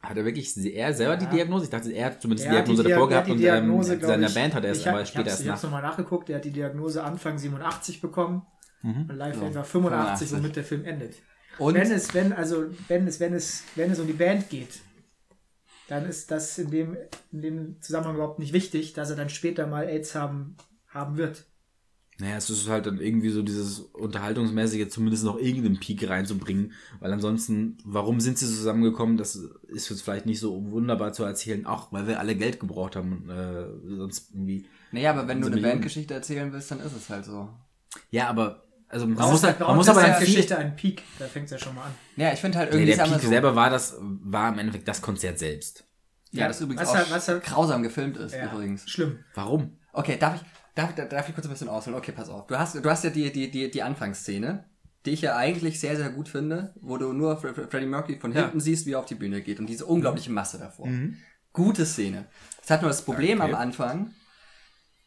[0.01, 1.31] Hat er wirklich er selber die Ja.
[1.31, 1.65] Diagnose?
[1.65, 4.29] Ich dachte, er hat zumindest Er die Diagnose Dia- davor gehabt die und ähm, seiner
[4.29, 5.61] Band hat er es aber später erst Ich nach.
[5.61, 8.41] nochmal nachgeguckt, er hat die Diagnose Anfang 87 bekommen
[8.81, 9.05] Mhm.
[9.09, 10.31] und Live So, war 85, 85.
[10.39, 11.15] womit der Film endet.
[11.61, 14.81] Und wenn es, wenn, also, wenn es, wenn es, wenn es um die Band geht,
[15.87, 16.97] dann ist das in dem,
[17.31, 20.55] in dem Zusammenhang überhaupt nicht wichtig, dass er dann später mal AIDS haben,
[20.87, 21.45] haben wird.
[22.17, 27.11] Naja, es ist halt dann irgendwie so dieses Unterhaltungsmäßige, zumindest noch irgendeinen Peak reinzubringen, weil
[27.11, 29.35] ansonsten, warum sind sie zusammengekommen, das
[29.67, 33.23] ist jetzt vielleicht nicht so wunderbar zu erzählen, auch weil wir alle Geld gebraucht haben
[33.23, 34.65] und äh, sonst irgendwie.
[34.91, 35.61] naja, aber wenn du eine.
[35.61, 37.49] Bandgeschichte erzählen willst, dann ist es halt so.
[38.11, 41.03] Ja, aber, also man muss, halt, man braucht muss aber dann viel, Geschichte einen Peak,
[41.19, 41.91] da fängt es ja schon mal an.
[42.17, 42.87] Ja, ich finde halt Nee, irgendwie...
[42.87, 45.85] der sagen wir Peak so- selber war das, war im Endeffekt das Konzert selbst.
[46.31, 48.89] Ja, das übrigens was auch halt- was halt- grausam gefilmt ist, Ja, übrigens.
[48.89, 49.19] Schlimm.
[49.35, 49.77] Warum?
[49.93, 50.41] Okay, darf ich,
[50.75, 51.97] darf, darf ich kurz ein bisschen ausholen?
[51.97, 52.47] Okay, pass auf.
[52.47, 54.63] Du hast, du hast ja die, die, die, die Anfangsszene,
[55.05, 58.17] die ich ja eigentlich sehr, sehr gut finde, wo du nur Fre- Fre- Freddie Mercury
[58.19, 58.43] von Ja.
[58.43, 60.87] hinten siehst, wie er auf die Bühne geht und diese unglaubliche Masse davor.
[61.53, 62.27] Gute Szene.
[62.63, 63.51] Es hat nur das Problem Okay.
[63.53, 64.11] am Anfang,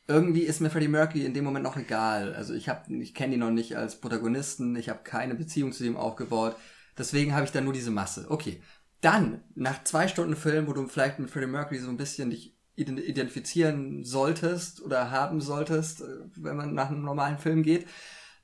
[0.07, 2.35] irgendwie ist mir Freddie Mercury in dem Moment noch egal.
[2.35, 5.85] Also ich habe, ich kenne ihn noch nicht als Protagonisten, ich habe keine Beziehung zu
[5.85, 6.57] ihm aufgebaut.
[6.99, 8.27] Deswegen habe ich da nur diese Masse.
[8.29, 8.63] Okay.
[9.01, 12.57] Dann, nach zwei Stunden Film, wo du vielleicht mit Freddie Mercury so ein bisschen dich
[12.79, 17.87] ident- identifizieren solltest oder haben solltest, äh, wenn man nach einem normalen Film geht,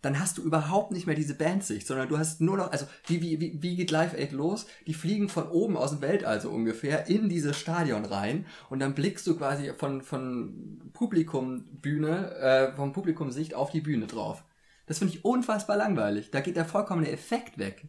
[0.02, 3.20] dann hast du überhaupt nicht mehr diese Bandsicht, sondern du hast nur noch, also wie,
[3.20, 4.66] wie, wie, wie geht Live Aid los?
[4.86, 8.94] Die fliegen von oben aus dem Weltall so ungefähr in dieses Stadion rein und dann
[8.94, 14.44] blickst du quasi von, von Publikumbühne, äh, vom Publikumsicht auf die Bühne drauf.
[14.86, 16.30] Das finde ich unfassbar langweilig.
[16.30, 17.86] Da geht der vollkommene Effekt weg,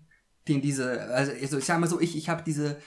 [0.47, 2.78] den diese, also also ich sag mal so, ich, ich habe diese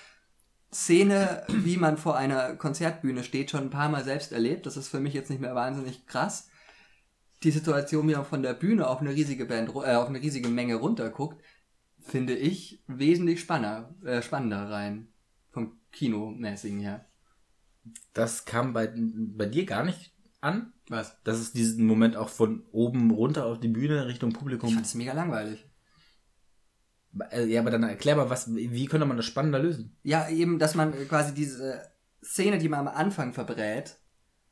[0.70, 4.66] Szene, wie man vor einer Konzertbühne steht, schon ein paar Mal selbst erlebt.
[4.66, 6.48] Das ist für mich jetzt nicht mehr wahnsinnig krass
[7.44, 10.48] die Situation, wie man von der Bühne auf eine riesige Band, äh, auf eine riesige
[10.48, 11.42] Menge runterguckt,
[12.00, 15.08] finde ich wesentlich spannender, äh, spannender rein.
[15.50, 17.06] Vom Kinomäßigen her.
[18.12, 21.16] Das kam bei, bei dir gar nicht an, Was?
[21.22, 24.70] dass es diesen Moment auch von oben runter auf die Bühne Richtung Ich Publikum.
[24.70, 25.64] fand es mega langweilig.
[27.30, 29.96] Äh, Ja, aber dann erklär mal, was, wie könnte man das spannender lösen?
[30.02, 31.82] Ja, eben, dass man quasi diese
[32.22, 33.96] Szene, die man am Anfang verbrät,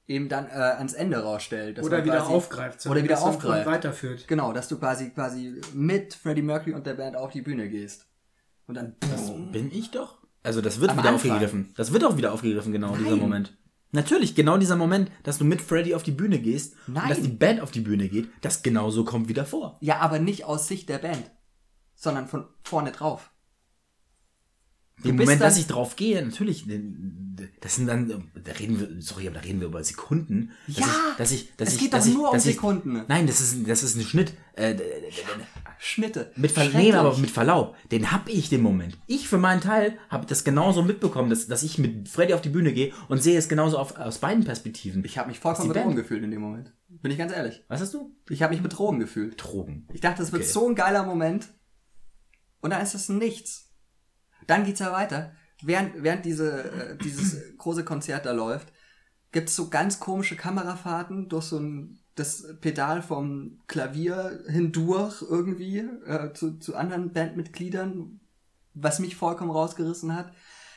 [0.07, 1.79] eben dann äh, ans Ende rausstellt.
[1.79, 2.87] dass Oder man wieder quasi- aufgreift.
[2.87, 3.67] Oder wieder aufgreift.
[3.67, 4.27] weiterführt.
[4.29, 8.07] Genau, dass du quasi quasi mit Freddie Mercury und der Band auf die Bühne gehst.
[8.67, 8.97] Und dann
[9.53, 10.19] Bin ich doch?
[10.43, 11.31] Also das wird Am wieder Anfang.
[11.33, 11.73] aufgegriffen.
[11.77, 13.19] Das wird auch wieder aufgegriffen, genau dieser Nein.
[13.21, 13.57] Moment.
[13.95, 17.03] Natürlich, genau dieser Moment, dass du mit Freddy auf die Bühne gehst Nein.
[17.05, 19.77] und dass die Band auf die Bühne geht, das genauso kommt wieder vor.
[19.81, 21.31] Ja, aber nicht aus Sicht der Band,
[21.95, 23.31] sondern von vorne drauf.
[25.05, 26.65] Im Moment, dass ich drauf gehe, natürlich,
[27.61, 30.53] das sind dann, da reden wir, sorry, aber da reden wir über Sekunden.
[30.69, 32.47] Dass Ja, ich, dass ich, dass es ich, geht dass doch ich, nur um dass
[32.47, 33.05] ich, Sekunden.
[33.09, 34.35] Nein, das ist, das ist ein Schnitt.
[34.55, 34.77] Äh,
[35.79, 36.31] Schnitte.
[36.37, 38.97] mit Ver nee, aber mit Verlaub, den hab ich den Moment.
[39.09, 42.51] Ich für meinen Teil habe das genauso mitbekommen, dass, dass ich mit Freddy auf die
[42.51, 45.05] Bühne gehe und sehe es genauso auf, aus beiden Perspektiven.
[45.05, 46.03] Ich habe mich vollkommen betrogen Band.
[46.03, 46.73] gefühlt in dem Moment.
[46.89, 47.65] Bin ich ganz ehrlich.
[47.69, 48.15] Was hast du?
[48.29, 49.43] Ich habe mich betrogen gefühlt.
[49.43, 49.89] Drogen.
[49.93, 50.53] Ich dachte, es wird Okay.
[50.53, 51.49] so ein geiler Moment.
[52.61, 53.72] Und dann ist es nichts.
[54.47, 55.33] Dann geht's ja weiter.
[55.63, 58.73] Während, während diese, äh, dieses große Konzert da läuft,
[59.31, 66.33] gibt's so ganz komische Kamerafahrten durch so ein, das Pedal vom Klavier hindurch irgendwie äh,
[66.35, 68.21] zu, zu anderen Bandmitgliedern,
[68.75, 70.33] was mich vollkommen rausgerissen hat.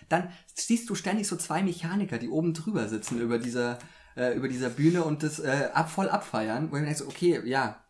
[0.07, 3.79] Dann siehst du ständig so zwei Mechaniker, die oben drüber sitzen über dieser,
[4.15, 7.41] äh, über dieser Bühne und das äh, ab, voll abfeiern, wo ich mir denke, okay,
[7.43, 7.83] ja,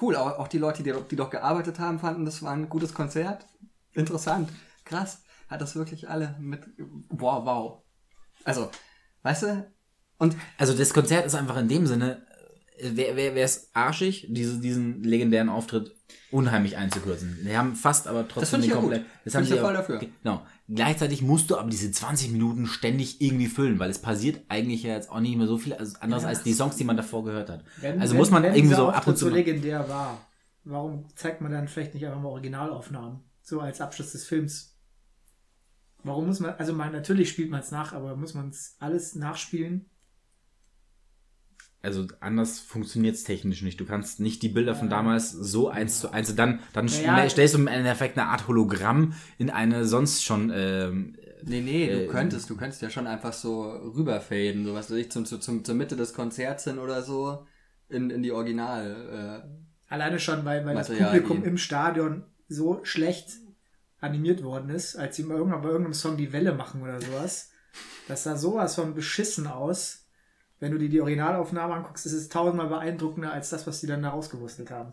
[0.00, 2.94] cool, auch, auch die Leute, die, die doch gearbeitet haben, fanden, das war ein gutes
[2.94, 3.46] Konzert.
[3.92, 4.48] Interessant,
[4.90, 5.22] krass.
[5.48, 6.60] Hat das wirklich alle mit,
[7.08, 7.82] wow, wow.
[8.44, 8.70] Also,
[9.22, 9.70] weißt du?
[10.18, 12.24] Und Also das Konzert ist einfach in dem Sinne,
[12.82, 15.96] wäre wär, es arschig, diese, diesen legendären Auftritt
[16.30, 17.38] unheimlich einzukürzen.
[17.44, 18.92] Die haben fast aber trotzdem finde ich ja gut.
[19.24, 19.98] Das Bin haben ich sie ja voll dafür.
[19.98, 20.46] Genau.
[20.68, 24.94] Gleichzeitig musst du aber diese 20 Minuten ständig irgendwie füllen, weil es passiert eigentlich ja
[24.94, 27.50] jetzt auch nicht mehr so viel also anderes als die Songs, die man davor gehört
[27.50, 27.64] hat.
[27.80, 29.24] Wenn, also wenn, muss man wenn irgendwie so ab und zu.
[29.26, 30.26] so mal- legendär war,
[30.64, 33.20] warum zeigt man dann vielleicht nicht einfach mal Originalaufnahmen?
[33.42, 34.69] So als Abschluss des Films.
[36.02, 39.14] Warum muss man, also man, natürlich spielt man es nach, aber muss man es alles
[39.14, 39.86] nachspielen?
[41.82, 43.80] Also anders funktioniert es technisch nicht.
[43.80, 46.34] Du kannst nicht die Bilder von damals so eins zu eins.
[46.34, 47.28] Dann, dann Naja.
[47.30, 52.02] stellst du im Endeffekt eine Art Hologramm in eine sonst schon ähm, Nee, nee, du
[52.02, 55.40] Äh, könntest, du könntest ja schon einfach so rüberfaden, so was weiß ich, zum, zum,
[55.40, 57.46] zum, zur Mitte des Konzerts hin oder so,
[57.88, 59.46] in, in die Original.
[59.88, 63.30] Äh, Alleine schon, weil, weil das Publikum im Stadion so schlecht
[64.00, 67.50] animiert worden ist, als sie mal irgendwann bei irgendeinem Song die Welle machen oder sowas.
[68.08, 70.06] Das sah sowas von beschissen aus.
[70.58, 74.02] Wenn du dir die Originalaufnahme anguckst, ist es tausendmal beeindruckender als das, was die dann
[74.02, 74.92] da rausgewurstelt haben.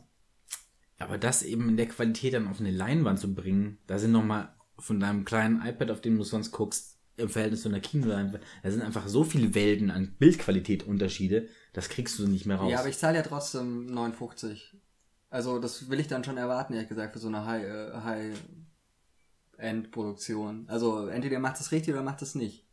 [0.99, 4.55] Aber das eben in der Qualität dann auf eine Leinwand zu bringen, da sind nochmal
[4.79, 8.71] von deinem kleinen iPad, auf dem du sonst guckst, im Verhältnis zu einer Kinoleinwand, da
[8.71, 12.71] sind einfach so viele Welten an Bildqualität Unterschiede, das kriegst du nicht mehr raus.
[12.71, 14.75] ja, aber ich zahle ja trotzdem 59.
[15.29, 18.33] Also das will ich dann schon erwarten, ehrlich gesagt, für so eine High, äh,
[19.57, 20.65] High-End-Produktion.
[20.67, 22.65] Also entweder macht es richtig oder macht es nicht.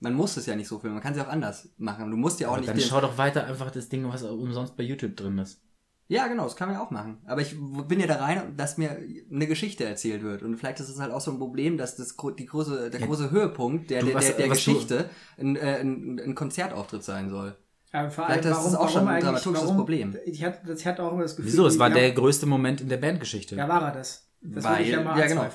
[0.00, 2.10] Man muss es ja nicht so filmen, man kann es ja auch anders machen.
[2.10, 4.76] Du musst ja auch aber nicht dann schau doch weiter einfach das Ding, was umsonst
[4.76, 5.60] bei YouTube drin ist.
[6.08, 7.18] Ja, genau, das kann man ja auch machen.
[7.26, 7.54] Aber ich
[7.86, 8.98] bin ja da rein, dass mir
[9.30, 10.42] eine Geschichte erzählt wird.
[10.42, 13.06] Und vielleicht ist es halt auch so ein Problem, dass das die große, der Ja.
[13.06, 17.04] große Höhepunkt der, Du, der, was- der, der was Geschichte ein, äh, ein, ein Konzertauftritt
[17.04, 17.56] sein soll.
[17.92, 20.16] Aber vor Vielleicht allem, ist das warum, auch schon warum ein dramaturgisches warum, Problem.
[20.26, 21.66] Ich hatte, ich hatte auch immer das Gefühl, Wieso?
[21.66, 23.54] Es war der größte Moment in der Bandgeschichte.
[23.54, 24.28] Ja, war er das.
[24.40, 25.46] Das Weil- würde ich ja mal ja, genau.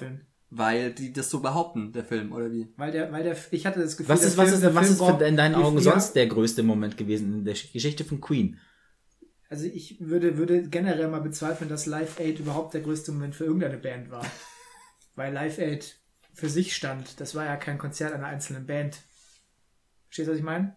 [0.50, 2.72] Weil die das so behaupten, der Film, oder wie?
[2.78, 4.76] Weil der, weil der, ich hatte das Gefühl, was der ist, was Film- ist, der
[4.76, 8.22] was Film ist in deinen Augen sonst der größte Moment gewesen in der Geschichte von
[8.22, 8.58] Queen?
[9.50, 13.46] Also ich würde, würde generell mal bezweifeln, dass Live Aid überhaupt der größte Moment für
[13.46, 14.26] irgendeine Band war.
[15.16, 15.98] Weil Live Aid
[16.34, 17.20] für sich stand.
[17.20, 19.00] Das war ja kein Konzert einer einzelnen Band.
[20.08, 20.76] Verstehst du, was ich meine?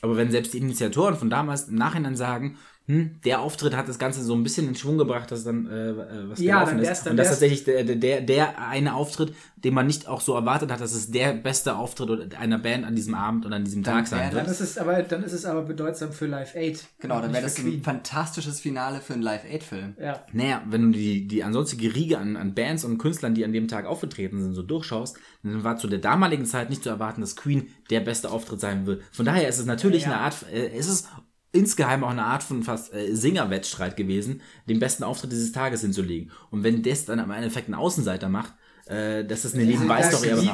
[0.00, 2.56] Aber wenn selbst die Initiatoren von damals im Nachhinein sagen,
[2.88, 5.90] hm, der Auftritt hat das Ganze so ein bisschen in Schwung gebracht, dass dann äh,
[5.90, 5.94] äh,
[6.30, 7.02] was Ja, gelaufen dann ist.
[7.04, 10.34] dann und das wär's- tatsächlich der, der- der, eine Auftritt, den man nicht auch so
[10.34, 13.82] erwartet hat, dass es der beste Auftritt einer Band an diesem Abend und an diesem
[13.82, 14.42] Dann Tag sein wird.
[14.44, 16.86] Dann ist es aber, dann ist es aber bedeutsam für Live 8.
[17.00, 19.94] Genau, dann wäre das ein fantastisches Finale für einen Live-Aid-Film.
[20.00, 20.24] Ja.
[20.32, 23.68] Naja, wenn du die, die ansonstige Riege an, an Bands und Künstlern, die an dem
[23.68, 27.36] Tag aufgetreten sind, so durchschaust, dann war zu der damaligen Zeit nicht zu erwarten, dass
[27.36, 29.02] Queen der beste Auftritt sein wird.
[29.12, 30.12] Von daher ist es natürlich Ja.
[30.12, 31.08] eine Art, äh, es ist
[31.52, 36.30] insgeheim auch eine Art von fast äh, Singerwettstreit gewesen, den besten Auftritt dieses Tages hinzulegen.
[36.50, 38.54] Und wenn das dann am Endeffekt ein Außenseiter macht,
[38.86, 40.50] äh, das ist eine Nebenbei-Story, Queen,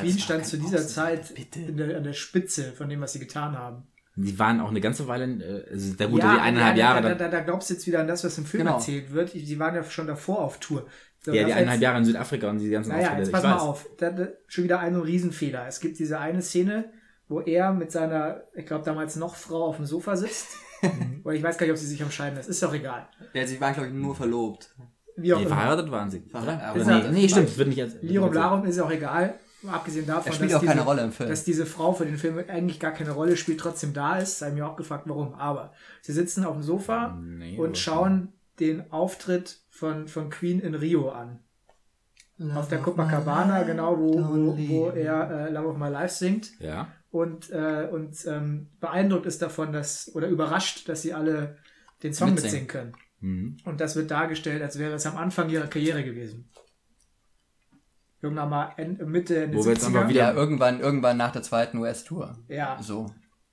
[0.00, 1.60] Queen, stand zu dieser Zeit bitte.
[1.60, 3.84] in der, an der Spitze von dem, was sie getan haben.
[4.16, 7.14] die waren auch eine ganze Weile, äh, also da wurde die eineinhalb ja, Jahre, da,
[7.14, 8.76] da, da glaubst du jetzt wieder an das, was im Film Genau.
[8.76, 9.30] erzählt wird.
[9.30, 10.86] Sie waren ja schon davor auf Tour.
[11.20, 13.32] So, ja, die eineinhalb jetzt- Jahre in Südafrika und die ganzen Naja, Auftritte, jetzt ich
[13.32, 13.62] pass mal weiß.
[13.62, 13.86] auf.
[13.98, 15.66] Da, da, schon wieder ein Riesenfehler.
[15.66, 16.92] Es gibt diese eine Szene,
[17.28, 20.48] wo er mit seiner, ich glaube damals noch Frau auf dem Sofa sitzt.
[21.24, 22.48] Oder ich weiß gar nicht, ob sie sich am Scheiden ist.
[22.48, 23.08] Ist doch egal.
[23.32, 24.74] Ja, sie waren, glaube ich, nur verlobt.
[25.16, 25.56] Wie auch Nee, immer.
[25.56, 26.20] verheiratet waren sie.
[26.20, 26.62] Verhe- Oder?
[26.62, 27.96] aber Aber nee, nee, nee, stimmt, wird nicht als.
[28.02, 29.34] Lirum Larum ist ja auch egal.
[29.66, 31.28] Abgesehen davon, spielt dass, auch keine diese, Rolle im Film.
[31.28, 34.38] dass diese Frau für den Film eigentlich gar keine Rolle spielt, trotzdem da ist.
[34.38, 35.34] Sei mir auch gefragt, warum.
[35.34, 40.76] Aber sie sitzen auf dem Sofa Nee, und schauen den Auftritt von, von Queen in
[40.76, 41.40] Rio an.
[42.54, 46.50] Auf der Copacabana, genau, wo, wo, wo er äh, Love of My Life singt.
[46.60, 46.86] Ja.
[47.10, 51.56] Und, äh, und ähm, beeindruckt ist davon, dass, oder überrascht, dass sie alle
[52.02, 52.52] den Song Mitsingen.
[52.64, 52.92] mitsingen können.
[53.20, 53.56] Mhm.
[53.64, 56.48] Und das wird dargestellt, als wäre es am Anfang ihrer Karriere gewesen.
[58.20, 59.86] Irgendwann mal Ende, Mitte, Ende Wo wir jetzt 70er.
[59.96, 62.38] einfach wieder- Ja, irgendwann, irgendwann nach der zweiten US-Tour.
[62.48, 63.12] Ja, So.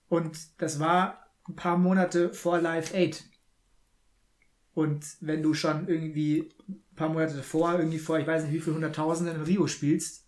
[0.09, 3.23] und das war ein paar Monate vor Live 8.
[4.73, 8.59] Und wenn du schon irgendwie ein paar Monate davor, irgendwie vor, ich weiß nicht wie
[8.59, 10.24] viele Hunderttausende in Rio spielst,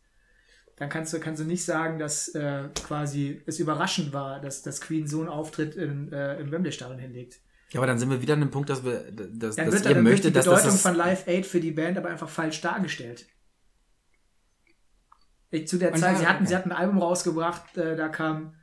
[0.77, 4.79] dann kannst du, kannst du nicht sagen, dass äh, quasi es überraschend war, dass, dass
[4.79, 7.39] Queen so einen Auftritt in, äh, im Wembley-Stadion hinlegt.
[7.71, 9.73] Ja, aber dann sind wir wieder an dem Punkt, dass wir, dass, Dann dass wird,
[9.73, 12.29] ihr dann wird die möchtet, Bedeutung das von Live 8 für die Band aber einfach
[12.29, 13.25] falsch dargestellt.
[15.49, 16.47] Ich, zu der Zeit, ja, sie hatten, okay.
[16.47, 18.53] sie hatten ein Album rausgebracht, äh, da kam,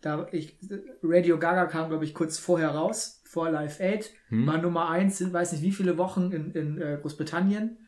[0.00, 0.58] da ich,
[1.02, 4.46] Radio Gaga kam, glaube ich, kurz vorher raus, vor Live 8, Hm.
[4.46, 7.78] war Nummer 1, in weiß nicht wie viele Wochen in, in äh, Großbritannien.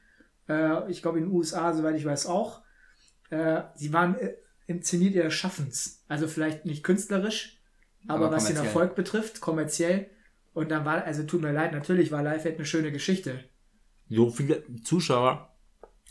[0.49, 2.63] Äh, ich glaube in den USA, soweit ich weiß, auch.
[3.33, 4.35] Äh, sie waren äh,
[4.67, 6.05] im Zenit ihres Schaffens.
[6.07, 7.61] Also vielleicht nicht künstlerisch,
[8.07, 8.57] aber, Aber was den.
[8.57, 10.11] Erfolg betrifft, kommerziell.
[10.53, 13.41] Und dann war, also tut mir leid, natürlich war Live eine schöne Geschichte.
[14.11, 15.49] so viele Zuschauer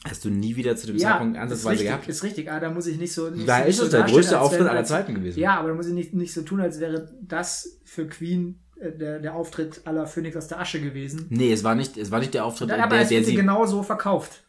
[0.04, 2.08] hast du nie wieder zu dem Ja, Zeitpunkt ansatzweise richtig, gehabt.
[2.08, 2.50] ist richtig.
[2.50, 3.30] Aber da muss ich nicht so.
[3.30, 5.40] Nicht Da so, ist so es der größte Auftritt aller Zeiten gewesen.
[5.40, 8.92] Ja, aber da muss ich nicht, nicht so tun, als wäre das für Queen äh,
[8.94, 11.28] der, der Auftritt aller Phoenix aus der Asche gewesen.
[11.30, 13.36] Nee, es war nicht, es war nicht der Auftritt, der, aber es der sie.
[13.36, 14.42] genau so verkauft.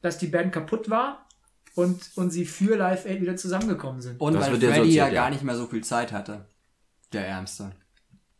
[0.00, 1.25] Dass die Band kaputt war
[1.76, 4.20] und, und sie für Live Aid wieder zusammengekommen sind.
[4.20, 5.12] Und Das weil Freddy so ja ja.
[5.12, 6.46] gar nicht mehr so viel Zeit hatte.
[7.12, 7.72] Der Ärmste.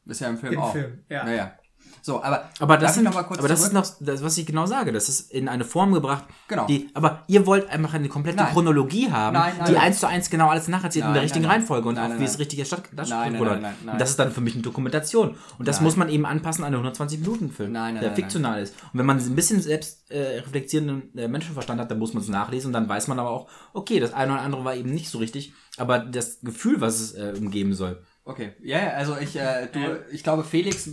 [0.06, 0.72] Ist ja im Film Im auch.
[0.72, 1.24] Film, ja.
[1.24, 1.58] Naja.
[2.02, 4.46] So, aber, Aber das, sind, noch mal kurz aber das ist noch, das, was ich
[4.46, 6.64] genau sage, das ist in eine Form gebracht, Genau.
[6.66, 8.52] die, aber ihr wollt einfach eine komplette Nein.
[8.52, 11.44] Chronologie haben, Nein, nein, die eins zu eins genau alles nacherzählt in der richtigen.
[11.46, 13.32] Reihenfolge und auch wie es richtig statt, Nein, stattfindet.
[13.32, 13.92] nein, oder- nein, nein, nein.
[13.94, 15.34] Und das ist dann für mich eine Dokumentation.
[15.58, 18.74] Und das muss man eben anpassen an einen 120-Minuten-Film, Nein, nein, der fiktional ist.
[18.92, 22.28] Und wenn man ein bisschen selbst äh, reflektierenden äh, Menschenverstand hat, dann muss man es
[22.28, 25.08] nachlesen und dann weiß man aber auch, okay, das eine oder andere war eben nicht
[25.10, 28.00] so richtig, aber das Gefühl, was es äh, umgeben soll.
[28.24, 29.96] Okay, ja, ja, also ich, äh, du, Ähm.
[30.12, 30.88] ich glaube, Felix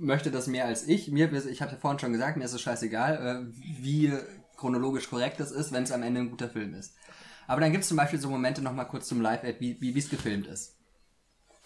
[0.00, 1.08] möchte das mehr als ich.
[1.08, 4.12] Mir, ich habe ja vorhin schon gesagt, mir ist es scheißegal, äh, wie
[4.56, 6.94] chronologisch korrekt es ist, wenn es am Ende ein guter Film ist.
[7.46, 10.46] Aber dann gibt es zum Beispiel so Momente nochmal kurz zum Live-Ad, wie es gefilmt
[10.46, 10.76] ist.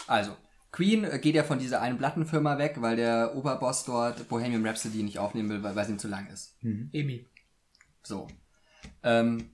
[0.07, 0.37] Also,
[0.75, 5.03] Queen äh, geht ja von dieser einen Plattenfirma weg, weil der Oberboss dort Bohemian Rhapsody
[5.03, 6.57] nicht aufnehmen will, weil weil es ihm zu lang ist.
[6.93, 7.27] Emi.
[8.03, 8.27] So.
[9.05, 9.51] Ähm,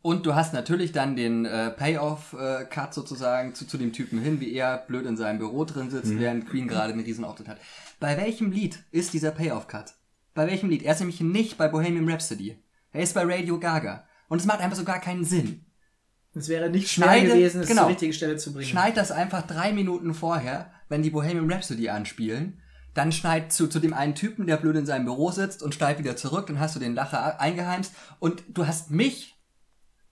[0.00, 4.52] und du hast natürlich dann den äh, Payoff-Cut sozusagen zu, zu dem Typen hin, wie
[4.52, 7.58] er blöd in seinem Büro drin sitzt, während Queen gerade einen Riesenauftritt hat.
[8.00, 9.94] Bei welchem Lied ist dieser Payoff-Cut?
[10.34, 10.84] Bei welchem Lied?
[10.84, 12.62] Er ist nämlich nicht bei Bohemian Rhapsody.
[12.92, 14.06] Er ist bei Radio Gaga.
[14.28, 15.66] Und es macht einfach so gar keinen Sinn.
[16.34, 17.82] Es wäre nicht schwer gewesen, es genau.
[17.82, 18.68] zur richtigen Stelle zu bringen.
[18.68, 22.60] Schneid das einfach drei Minuten vorher, wenn die Bohemian Rhapsody anspielen.
[22.94, 25.98] Dann schneid zu, zu dem einen Typen, der blöd in seinem Büro sitzt und schneid
[25.98, 26.46] wieder zurück.
[26.46, 27.92] Dann hast du den Lacher eingeheimst.
[28.20, 29.36] Und du hast mich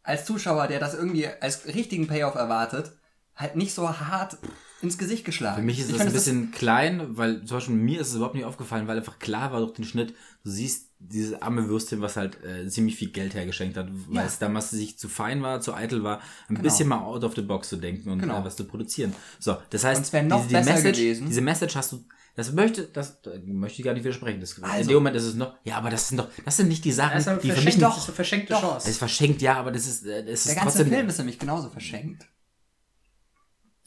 [0.03, 2.93] als Zuschauer, der das irgendwie als richtigen Payoff erwartet,
[3.37, 4.39] halt nicht so hart
[4.87, 5.57] ins Gesicht geschlagen.
[5.61, 8.35] Für mich ist Ich das ein bisschen klein, weil zum Beispiel mir ist es überhaupt
[8.35, 12.17] nicht aufgefallen, weil einfach klar war durch den Schnitt, du siehst dieses arme Würstchen, was
[12.17, 14.25] halt äh, ziemlich viel Geld hergeschenkt hat, weil Ja.
[14.25, 17.43] es damals sich zu fein war, zu eitel war, ein bisschen mal out of the
[17.43, 18.41] box zu denken und Genau.
[18.41, 19.13] äh, was zu produzieren.
[19.39, 21.27] So, das heißt, noch besser Message, gewesen.
[21.29, 24.41] diese Message hast du, das möchte, das da möchte ich gar nicht widersprechen.
[24.41, 24.89] Das, in Also.
[24.91, 27.15] dem Moment ist es noch, ja, aber das sind doch, das sind nicht die Sachen,
[27.23, 28.77] Das die für mich das eine verschenkte Doch.
[28.77, 28.99] es ist Chance.
[28.99, 31.69] verschenkt, ja, aber das ist, äh, das Der ist ganze trotzdem, Film ist nämlich genauso
[31.69, 32.27] verschenkt.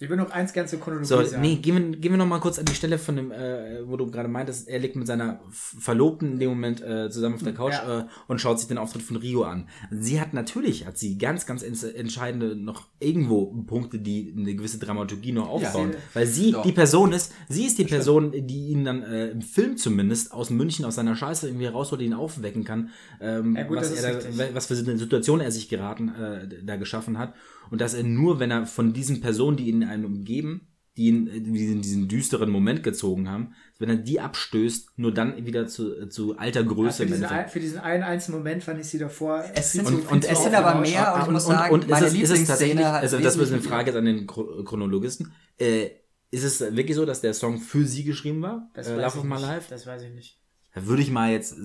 [0.01, 1.41] Ich will noch eins ganz zur Chronologie So, sagen.
[1.41, 3.97] nee, gehen wir, gehen wir noch mal kurz an die Stelle von dem, äh, wo
[3.97, 7.53] du gerade meintest, er liegt mit seiner Verlobten in dem Moment äh, zusammen auf der
[7.53, 7.99] Couch Ja.
[8.01, 9.67] äh, und schaut sich den Auftritt von Rio an.
[9.91, 14.77] Sie hat natürlich, hat sie ganz, ganz ents- entscheidende noch irgendwo Punkte, die eine gewisse
[14.79, 15.91] Dramaturgie noch aufbauen.
[15.91, 16.63] sie- weil sie Doch.
[16.63, 20.49] die Person ist, sie ist die Person, die ihn dann äh, im Film zumindest aus
[20.49, 24.45] München, aus seiner Scheiße irgendwie rausholt, ihn aufwecken kann, ähm, Ja, gut, was, er da,
[24.53, 27.33] was für eine Situation er sich geraten, äh, da geschaffen hat.
[27.71, 31.27] Und dass er nur, wenn er von diesen Personen, die ihn einen umgeben, die ihn
[31.27, 36.37] in diesen, düsteren Moment gezogen haben, wenn er die abstößt, nur dann wieder zu, zu
[36.37, 38.97] alter Ja, Größe für, im diesen, ein- für diesen einen einzelnen Moment fand ich sie
[38.97, 39.43] davor.
[39.55, 42.05] Es sind- und- viel und es sind aber mehr, und ich muss sagen, und meine
[42.07, 45.31] ist es, ist Lieblingsszene hat also das ist eine Frage jetzt an den Chro- Chronologisten,
[45.57, 45.89] äh,
[46.31, 48.69] ist es wirklich so, dass der Song für sie geschrieben war?
[48.73, 49.41] Das äh, weiß Love ich of My nicht.
[49.43, 49.67] Life?
[49.69, 50.37] Das weiß ich nicht.
[50.75, 51.55] Da würde ich mal jetzt,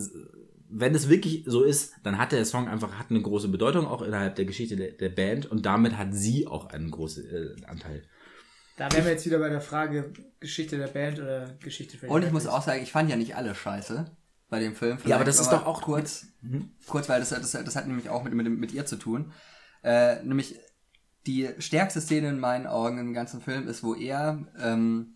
[0.76, 4.02] wenn es wirklich so ist, dann hat der Song einfach hat eine große Bedeutung auch
[4.02, 8.02] innerhalb der Geschichte der, der Band und damit hat sie auch einen großen äh, Anteil.
[8.76, 12.24] Da wären wir jetzt wieder bei der Frage Geschichte der Band oder Geschichte Freddie Und
[12.24, 14.04] ich muss auch sagen, ich fand ja nicht alle scheiße
[14.50, 14.98] bei dem Film.
[15.04, 16.70] Ja, aber das Vielleicht ist doch auch- kurz, Mhm.
[16.88, 19.32] kurz, weil das, das, das hat nämlich auch mit, mit, mit ihr zu tun.
[19.84, 20.56] Äh, nämlich
[21.26, 25.14] die stärkste Szene in meinen Augen im ganzen Film ist, wo er ähm,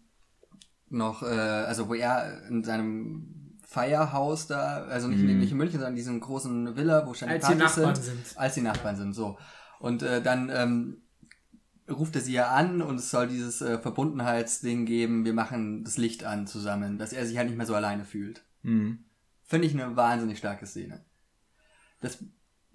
[0.88, 3.34] noch, äh, also wo er in seinem
[3.70, 5.38] Feierhaus da, also nicht, Mhm.
[5.38, 8.38] nicht in München, sondern in diesem großen Villa, wo Als die Partys Nachbarn sind, sind.
[8.38, 9.36] Als die Nachbarn sind, so.
[9.78, 11.02] Und äh, dann ähm,
[11.86, 15.98] ruft er sie ja an und es soll dieses äh, Verbundenheitsding geben, wir machen das
[15.98, 18.42] Licht an zusammen, dass er sich halt nicht mehr so alleine fühlt.
[18.62, 19.00] Mhm.
[19.44, 21.04] Finde ich eine wahnsinnig starke Szene.
[22.00, 22.24] Das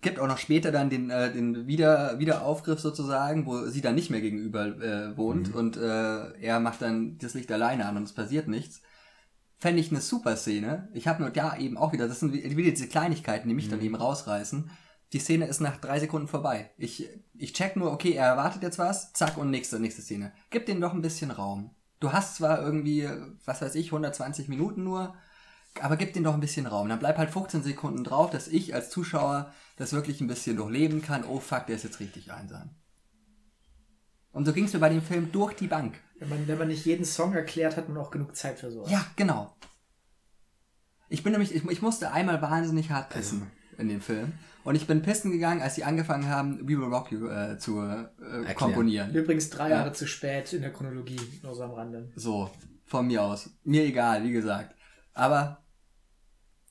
[0.02, 4.12] gibt auch noch später dann den, äh, den Wieder Wiederaufgriff sozusagen, wo sie dann nicht
[4.12, 8.14] mehr gegenüber äh, wohnt und äh, er macht dann das Licht alleine an und es
[8.14, 8.82] passiert nichts.
[9.64, 10.90] Fände ich eine super Szene.
[10.94, 13.70] Ich habe nur da eben auch wieder, das sind wie- wieder diese Kleinigkeiten, die mich
[13.70, 14.70] dann eben rausreißen.
[15.14, 16.72] Die Szene ist nach drei Sekunden vorbei.
[16.78, 20.34] Ich, ich check nur, okay, er erwartet jetzt was, zack und nächste, nächste Szene.
[20.50, 21.74] Gib denen doch ein bisschen Raum.
[22.02, 23.08] Du hast zwar irgendwie,
[23.46, 25.16] was weiß ich, 120 Minuten nur,
[25.80, 26.90] aber gib denen doch ein bisschen Raum.
[26.90, 31.02] Dann bleib halt 15 Sekunden drauf, dass ich als Zuschauer das wirklich ein bisschen durchleben
[31.02, 31.24] kann.
[31.24, 32.72] Oh fuck, der ist jetzt richtig einsam.
[34.34, 36.00] Und so ging es mir bei dem Film durch die Bank.
[36.20, 38.92] Wenn man, wenn man nicht jeden Song erklärt, hat man auch genug Zeit für sowas.
[38.92, 39.56] Ja, genau.
[41.08, 44.34] Ich bin nämlich, ich, ich musste einmal wahnsinnig hart pissen in dem Film.
[44.64, 47.82] Und ich bin pissen gegangen, als sie angefangen haben, We Will Rock You äh, zu
[47.82, 49.14] äh, komponieren.
[49.14, 49.78] Übrigens drei Ja.
[49.78, 52.12] Jahre zu spät in der Chronologie, nur so am Rande.
[52.16, 52.50] So,
[52.86, 53.50] von mir aus.
[53.64, 54.76] Mir egal, wie gesagt.
[55.14, 55.64] Aber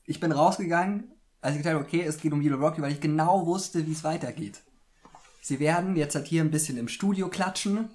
[0.05, 2.99] ich bin rausgegangen, als ich gedacht habe, okay, es geht um Yellow Rocky, weil ich
[2.99, 4.63] genau wusste, wie es weitergeht.
[5.43, 7.89] Sie werden jetzt halt hier ein bisschen im Studio klatschen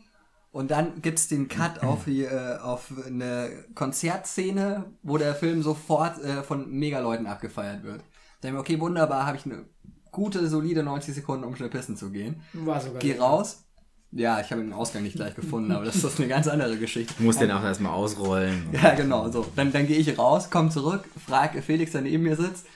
[0.53, 6.23] und dann gibt's den Cut auf, die, äh, auf eine Konzertszene, wo der Film sofort
[6.23, 8.01] äh, von Megaleuten abgefeiert wird.
[8.01, 9.65] Da denke ich mir, okay, wunderbar, habe ich eine
[10.13, 12.43] gute, solide 90 Sekunden, um schnell pissen zu gehen.
[12.53, 13.65] War sogar Geh raus.
[14.11, 17.15] Ja, ich habe den Ausgang nicht gleich gefunden, aber das ist eine ganz andere Geschichte.
[17.17, 18.67] Du musst den auch erstmal ausrollen.
[18.73, 19.47] Ja, genau, so.
[19.57, 22.67] Dann, dann gehe ich raus, komm zurück, frag Felix, der neben mir sitzt.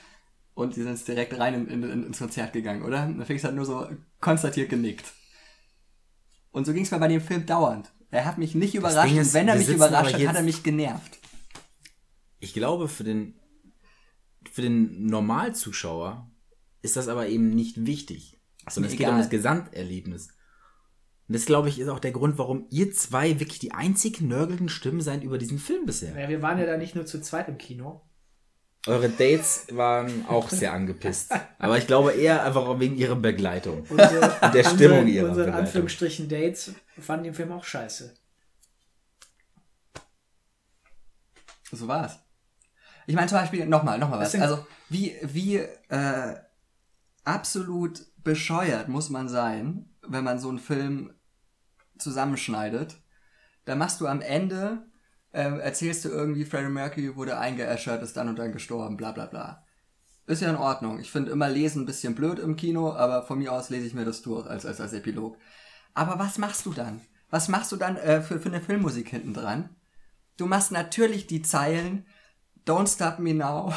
[0.55, 3.05] Und die sind jetzt direkt rein in, in, in, ins Konzert gegangen, oder?
[3.05, 3.87] Und Felix hat nur so
[4.19, 5.13] konstatiert genickt.
[6.51, 7.91] Und so ging es mir bei dem Film dauernd.
[8.11, 10.43] Er hat mich nicht überrascht Ding und ist, wenn er mich überrascht hat, hat er
[10.43, 11.17] mich genervt.
[12.39, 13.39] Ich glaube, für den,
[14.51, 16.29] für den Normalzuschauer
[16.83, 18.39] ist das aber eben nicht wichtig.
[18.69, 19.21] Sondern mir es geht um egal.
[19.21, 20.27] das Gesamterlebnis.
[21.27, 24.69] Und das, glaube ich, ist auch der Grund, warum ihr zwei wirklich die einzig nörgelnden
[24.69, 26.19] Stimmen seid über diesen Film bisher.
[26.19, 28.01] Ja, wir waren ja da nicht nur zu zweit im Kino.
[28.85, 31.33] Eure Dates waren auch sehr angepisst.
[31.57, 33.85] Aber ich glaube eher einfach auch wegen ihrer Begleitung.
[33.89, 35.65] Unsere, Und der Stimmung unsere, ihrer unsere Begleitung.
[35.65, 38.13] Anführungsstrichen Dates fanden den Film auch scheiße.
[41.71, 42.19] So war's.
[43.07, 44.35] Ich meine zum Beispiel, nochmal, nochmal was.
[44.35, 46.35] Also, wie, wie äh,
[47.23, 51.13] absolut bescheuert muss man sein, wenn man so einen Film
[51.97, 52.97] zusammenschneidet.
[53.65, 54.85] Da machst du am Ende,
[55.33, 59.25] ähm, erzählst du irgendwie, Freddie Mercury wurde eingeäschert, ist dann und dann gestorben, bla bla
[59.25, 59.65] bla.
[60.25, 60.99] Ist ja in Ordnung.
[60.99, 63.93] Ich finde immer Lesen ein bisschen blöd im Kino, aber von mir aus lese ich
[63.93, 65.37] mir das durch als, als, als Epilog.
[65.93, 67.01] Aber was machst du dann?
[67.29, 69.69] Was machst du dann äh, für, für eine Filmmusik hinten dran?
[70.37, 72.05] Du machst natürlich die Zeilen
[72.65, 73.73] Don't stop me now.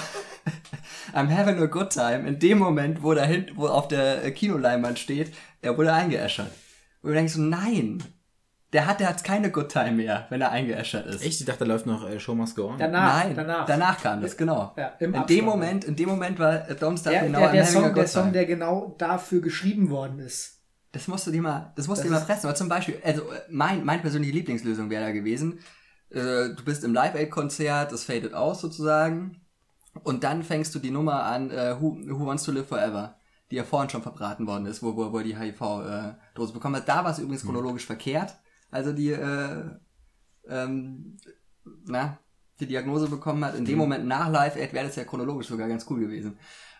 [1.12, 2.26] I'm having a good time.
[2.28, 6.53] In dem Moment, wo da hinten, wo auf der Kinoleinwand steht, er wurde eingeäschert.
[7.03, 8.03] Und du denkst so, nein.
[8.73, 11.25] Der hat, der hat keine Good Time mehr, wenn er eingeäschert ist.
[11.25, 11.41] Echt?
[11.41, 12.79] Ich dachte, da läuft noch äh, Show Must Go On.
[12.79, 13.64] Danach, Nein, danach.
[13.64, 14.75] danach kam das, genau.
[14.77, 17.41] Ja, im in dem Moment, in dem Moment war äh, Don't Stop Der, Me Now,
[17.41, 20.61] der, der, a Song, der Song, der genau dafür geschrieben worden ist.
[20.91, 22.47] Das musst du dir mal, das musst du Das dir mal fressen.
[22.47, 25.61] Aber zum Beispiel, also äh, mein, mein persönliche Lieblingslösung wäre da gewesen.
[26.11, 29.43] Äh, du bist im Live-Aid-Konzert, es fadet aus sozusagen.
[30.03, 33.17] Und dann fängst du die Nummer an, äh, Who, Who Wants to Live Forever,
[33.51, 36.89] die ja vorhin schon verbraten worden ist, wo, wo, wo die HIV-Dose bekommen hat.
[36.89, 38.35] Da war es übrigens chronologisch verkehrt.
[38.71, 39.64] Also die, äh,
[40.49, 41.17] ähm,
[41.87, 42.19] na,
[42.61, 45.69] die Diagnose bekommen hat, in dem Moment nach Live Aid wäre das ja chronologisch sogar
[45.69, 46.39] ganz cool gewesen.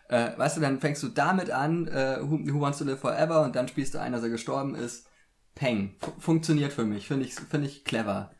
[0.09, 3.43] Äh, weißt du, dann fängst du damit an, äh, Who, Who Wants to Live Forever
[3.43, 5.05] und dann spielst du einen, dass er gestorben ist.
[5.53, 5.95] Peng.
[5.99, 7.07] Fu- funktioniert für mich.
[7.07, 8.31] Finde ich, finde ich clever.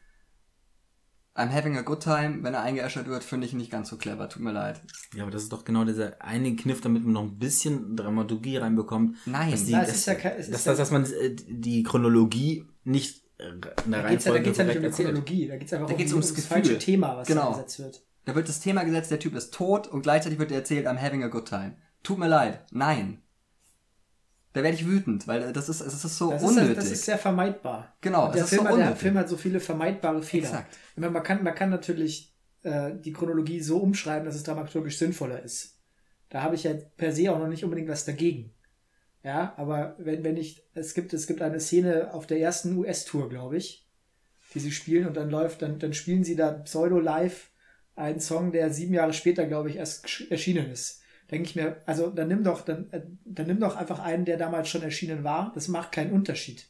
[1.36, 4.28] I'm having a good time, wenn er eingeäschert wird, finde ich nicht ganz so clever.
[4.28, 4.82] Tut mir leid.
[5.14, 8.58] Ja, aber das ist doch genau dieser eine Kniff, damit man noch ein bisschen Dramaturgie
[8.58, 9.18] reinbekommt.
[9.28, 9.52] Nein.
[9.52, 11.04] dass die, Na, es dass, ist ja kein- es dass, ist dass, ja- dass man
[11.06, 13.62] äh, die Chronologie nicht äh, in
[13.92, 14.90] der Da geht es ja, da geht's ja nicht um die.
[14.92, 16.50] Chronologie, da geht es einfach Da um geht's ums ums Gefühl.
[16.64, 17.46] falsche Thema, was Genau.
[17.52, 18.04] da gesetzt wird.
[18.26, 20.98] Da wird das Thema gesetzt, der Typ ist tot und gleichzeitig wird dir erzählt, I'm
[21.02, 21.78] having a good time.
[22.04, 22.62] Tut mir leid.
[22.72, 23.22] Nein.
[24.54, 26.76] Da werde ich wütend, weil das ist, es ist so Das ist, unnötig.
[26.76, 27.96] das ist sehr vermeidbar.
[28.02, 28.96] Genau, der, ist Film, so hat, der.
[28.96, 30.46] Film hat so viele vermeidbare Fehler.
[30.48, 30.78] Exakt.
[30.96, 32.34] Meine, man, kann, man kann natürlich
[32.64, 35.78] äh, die Chronologie so umschreiben, dass es dramaturgisch sinnvoller ist.
[36.30, 38.52] Da habe ich ja per se auch noch nicht unbedingt was dagegen.
[39.24, 43.30] Ja, aber wenn, wenn ich, es gibt, es gibt eine Szene auf der ersten US-Tour,
[43.30, 43.88] glaube ich,
[44.54, 47.50] die sie spielen und dann läuft, dann, dann spielen sie da pseudo-live
[47.96, 51.02] einen Song, der sieben Jahre später, glaube ich, erst erschienen ist.
[51.32, 54.38] Denke ich mir, also dann nimm doch, dann, äh, dann nimm doch einfach einen, der
[54.38, 55.52] damals schon erschienen war.
[55.56, 56.66] Das macht keinen Unterschied.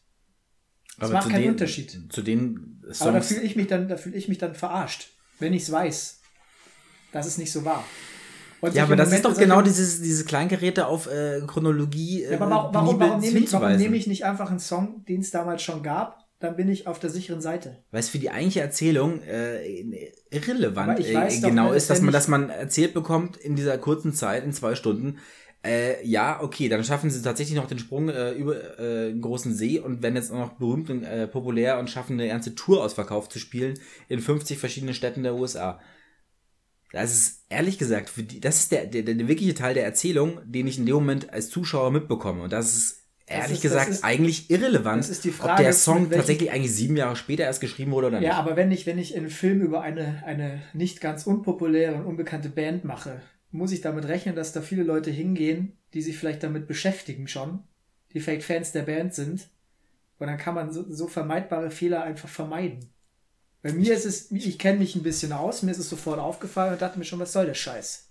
[0.97, 1.99] Das macht zu keinen den, Unterschied.
[2.09, 3.01] Zu den Songs.
[3.01, 5.71] Aber da fühle ich mich dann, da fühle ich mich dann verarscht, wenn ich es
[5.71, 6.21] weiß,
[7.11, 7.85] dass es nicht so war.
[8.61, 12.23] Und ja, aber das ist doch genau dieses, dieses Kleingeräte auf äh, Chronologie.
[12.23, 14.59] Äh, Ja, aber warum, warum, Liebe warum, nehme ich, warum nehme ich nicht einfach einen
[14.59, 16.25] Song, den es damals schon gab?
[16.39, 17.77] Dann bin ich auf der sicheren Seite.
[17.91, 19.63] Weil es für die eigentliche Erzählung äh,
[20.29, 24.13] irrelevant äh, doch, genau wenn- ist, dass man, dass man erzählt bekommt in dieser kurzen
[24.13, 25.17] Zeit, in zwei Stunden.
[25.65, 29.53] Äh, ja, okay, dann schaffen sie tatsächlich noch den Sprung äh, über äh, einen großen
[29.53, 32.83] See und werden jetzt auch noch berühmt und äh, populär und schaffen eine ganze Tour
[32.83, 33.73] ausverkauft zu spielen
[34.07, 35.79] in 50 verschiedenen Städten der USA.
[36.93, 40.67] Das ist ehrlich gesagt, die, das ist der, der, der wirkliche Teil der Erzählung, den
[40.67, 42.43] ich in dem Moment als Zuschauer mitbekomme.
[42.43, 45.63] Und das ist ehrlich ist- das gesagt ist- eigentlich irrelevant, das ist die ob Frage,
[45.63, 48.27] der Song tatsächlich eigentlich sieben Jahre später erst geschrieben wurde oder nicht.
[48.27, 52.05] Ja, aber wenn ich, wenn ich einen Film über eine, eine nicht ganz unpopuläre und
[52.05, 53.21] unbekannte Band mache,
[53.51, 57.63] muss ich damit rechnen, dass da viele Leute hingehen, die sich vielleicht damit beschäftigen schon,
[58.13, 59.49] die vielleicht Fans der Band sind.
[60.19, 62.89] Und dann kann man so, so vermeidbare Fehler einfach vermeiden.
[63.63, 66.73] Bei mir ist es, ich kenne mich ein bisschen aus, mir ist es sofort aufgefallen
[66.73, 68.09] und dachte mir schon, was soll der Scheiß?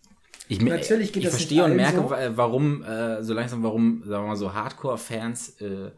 [0.49, 2.11] Ich, mir- Natürlich geht ich das nicht verstehe und merke, so.
[2.11, 5.91] wa- warum, äh, so langsam, warum, sagen wir mal so, Hardcore-Fans äh,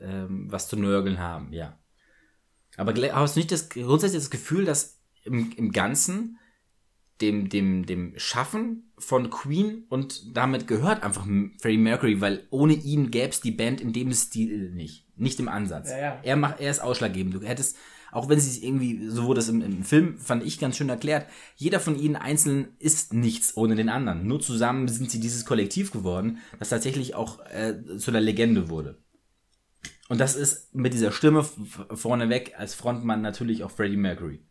[0.00, 1.78] ähm, was zu nörgeln haben, ja.
[2.76, 6.38] Aber hast du nicht das, grundsätzlich das Gefühl, dass im, im Ganzen
[7.20, 11.26] dem, dem, dem Schaffen von Queen und damit gehört einfach
[11.60, 15.06] Freddie Mercury, weil ohne ihn gäbe es die Band in dem Stil nicht.
[15.16, 15.90] Nicht im Ansatz.
[15.90, 16.20] Ja, ja.
[16.24, 17.34] Er macht, er ist ausschlaggebend.
[17.34, 17.76] Du hättest,
[18.12, 20.88] auch wenn sie es irgendwie, so wurde es im, im Film, fand ich ganz schön
[20.88, 24.26] erklärt, jeder von ihnen einzeln ist nichts ohne den anderen.
[24.26, 28.98] Nur zusammen sind sie dieses Kollektiv geworden, das tatsächlich auch äh, zu der Legende wurde.
[30.08, 34.44] Und das ist mit dieser Stimme vorneweg als Frontmann natürlich auch Freddie Mercury.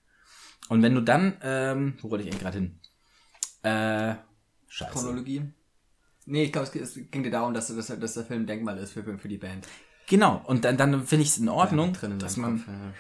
[0.70, 2.80] Und wenn du dann, ähm, wo wollte ich eigentlich gerade hin?
[3.62, 4.16] Äh,
[4.68, 4.92] scheiße.
[4.92, 5.44] Chronologie.
[6.26, 9.04] Nee, ich glaube, es, ging dir darum, dass, dass, dass der Film Denkmal ist für,
[9.18, 9.68] für die Band.
[10.08, 12.94] Genau, und dann, dann finde ich es in Ordnung, Ja, dass man, Kopf, ja.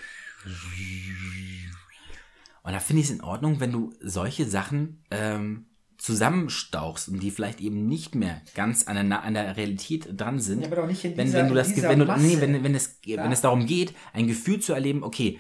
[2.64, 5.66] Und da finde ich es in Ordnung, wenn du solche Sachen ähm,
[5.98, 10.62] zusammenstauchst und die vielleicht eben nicht mehr ganz an der, an der Realität dran sind.
[10.62, 12.76] Ja, aber doch nicht in wenn, dieser- wenn du das, wenn du, nee, wenn, wenn
[12.76, 13.26] es, Klar.
[13.26, 15.40] wenn es darum geht, ein Gefühl zu erleben, okay,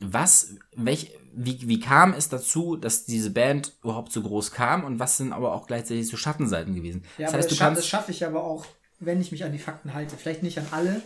[0.00, 4.98] was, welch, wie, wie kam es dazu, dass diese Band überhaupt so groß kam und
[4.98, 7.04] was sind aber auch gleichzeitig so Schattenseiten gewesen?
[7.18, 8.64] Ja, das heißt, das, du schaff, das schaffe ich aber auch,
[8.98, 10.16] wenn ich mich an die Fakten halte.
[10.16, 11.02] Vielleicht nicht an alle.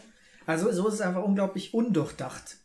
[0.47, 2.59] Also so ist es einfach unglaublich undurchdacht.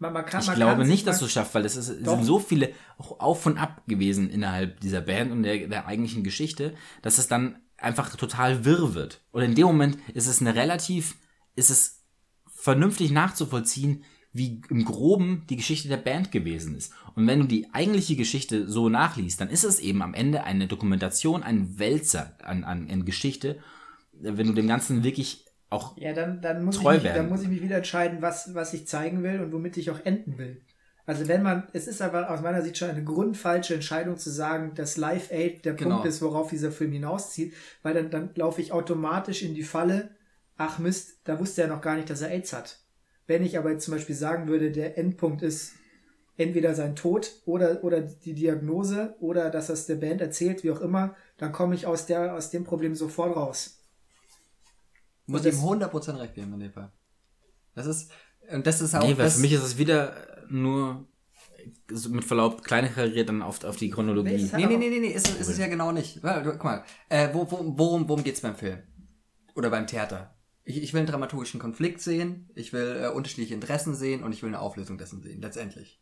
[0.00, 2.08] Man, man kann, ich man glaube nicht, dass du es schaffst, weil es ist, es
[2.08, 6.24] sind so viele auch auf und ab gewesen innerhalb dieser Band und der, der eigentlichen
[6.24, 9.20] Geschichte, dass es dann einfach total wirr wird.
[9.30, 11.16] Und in dem Moment ist es eine relativ,
[11.54, 12.02] ist es
[12.46, 16.94] vernünftig nachzuvollziehen, wie im Groben die Geschichte der Band gewesen ist.
[17.14, 20.66] Und wenn du die eigentliche Geschichte so nachliest, dann ist es eben am Ende eine
[20.66, 23.58] Dokumentation, ein Wälzer an, an, an Geschichte,
[24.12, 27.16] wenn du dem Ganzen wirklich auch Ja, dann, dann, muss ich Treu mich, werden.
[27.16, 30.00] dann muss ich mich wieder entscheiden, was, was ich zeigen will und womit ich auch
[30.04, 30.60] enden will.
[31.06, 34.74] Also wenn man, es ist aber aus meiner Sicht schon eine grundfalsche Entscheidung zu sagen,
[34.74, 35.96] dass Live Aid der Genau.
[35.96, 40.10] Punkt ist, worauf dieser Film hinauszieht, weil dann, dann laufe ich automatisch in die Falle,
[40.56, 42.78] ach Mist, da wusste er noch gar nicht, dass er AIDS hat.
[43.26, 45.72] Wenn ich aber jetzt zum Beispiel sagen würde, der Endpunkt ist
[46.36, 50.70] entweder sein Tod oder, oder die Diagnose oder dass er es der Band erzählt, wie
[50.70, 53.79] auch immer, dann komme ich aus, der, aus dem Problem sofort raus.
[55.30, 56.92] Muss ihm 100% recht geben in dem Fall.
[57.74, 58.10] Das ist,
[58.52, 61.06] und das ist auch, Nee, weil das, für mich ist es wieder nur
[61.90, 64.30] so mit Verlaub kleine Karriere dann auf, auf die Chronologie.
[64.36, 66.20] Nee, hat- Nee, nee, nee, nee, ist, ist es ja genau nicht.
[66.22, 68.78] Guck mal, äh, wo, wo, worum, worum geht's beim Film?
[69.54, 70.36] Oder beim Theater?
[70.64, 74.42] Ich, ich will einen dramaturgischen Konflikt sehen, ich will äh, unterschiedliche Interessen sehen und ich
[74.42, 76.00] will eine Auflösung dessen sehen, letztendlich.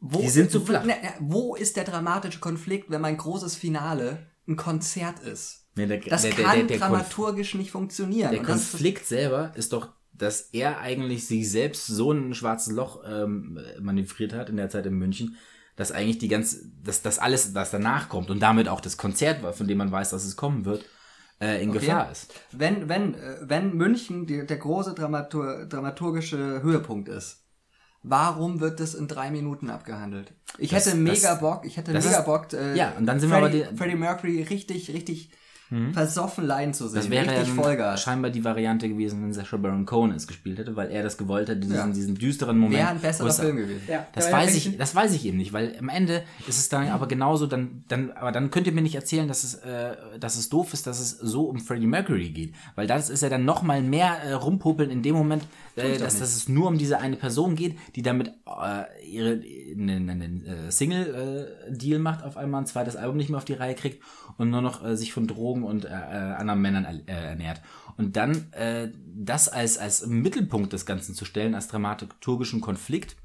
[0.00, 0.82] Wo, Die sind zu flach.
[0.86, 5.61] Na, na, wo ist der dramatische Konflikt, wenn mein großes Finale ein Konzert ist?
[5.74, 8.30] Nee, der, Das der, der, kann der, dramaturgisch nicht funktionieren.
[8.32, 12.72] der das ist- Konflikt selber ist doch, dass er eigentlich sich selbst so ein schwarzes
[12.74, 15.36] Loch ähm, manövriert hat in der Zeit in München,
[15.76, 19.40] dass eigentlich die ganze, dass das alles, was danach kommt und damit auch das Konzert,
[19.56, 20.84] von dem man weiß, dass es kommen wird,
[21.40, 21.78] äh, in Okay.
[21.80, 22.34] Gefahr ist.
[22.52, 27.38] Wenn, wenn, äh, wenn München die, der große Dramatur, dramaturgische Höhepunkt ist,
[28.02, 30.34] warum wird das in drei Minuten abgehandelt?
[30.58, 33.18] Ich Das- hätte mega das- Bock, ich hätte mega ist- Bock, äh, Ja, und dann
[33.18, 35.30] sind wir Freddie, aber die- Freddie Mercury richtig, richtig
[35.92, 36.96] versoffen leiden zu sehen.
[36.96, 38.02] Das wäre richtig ja Vollgas.
[38.02, 41.48] scheinbar die Variante gewesen, wenn Sacha Baron Cohen es gespielt hätte, weil er das gewollt
[41.48, 41.86] hätte, diesen, Ja.
[41.86, 42.78] diesen düsteren Moment.
[42.80, 43.80] Wäre ein besserer es- Film gewesen.
[43.88, 46.88] Ja, Das weiß ich, das weiß ich eben nicht, weil am Ende ist es dann
[46.88, 50.36] aber genauso, dann, dann, aber dann könnt ihr mir nicht erzählen, dass es, äh, dass
[50.36, 53.44] es doof ist, dass es so um Freddie Mercury geht, weil das ist ja dann
[53.44, 55.44] noch mal mehr äh, rumpopeln in dem Moment,
[55.76, 59.40] äh, dass, dass es nur um diese eine Person geht, die damit äh, ihre
[59.72, 63.74] einen, einen äh, Single-Deal macht, auf einmal ein zweites Album nicht mehr auf die Reihe
[63.74, 64.02] kriegt
[64.38, 67.60] und nur noch äh, sich von Drogen und äh, äh, anderen Männern äh, ernährt.
[67.96, 73.16] Und dann äh, das als, als Mittelpunkt des Ganzen zu stellen, als dramaturgischen Konflikt,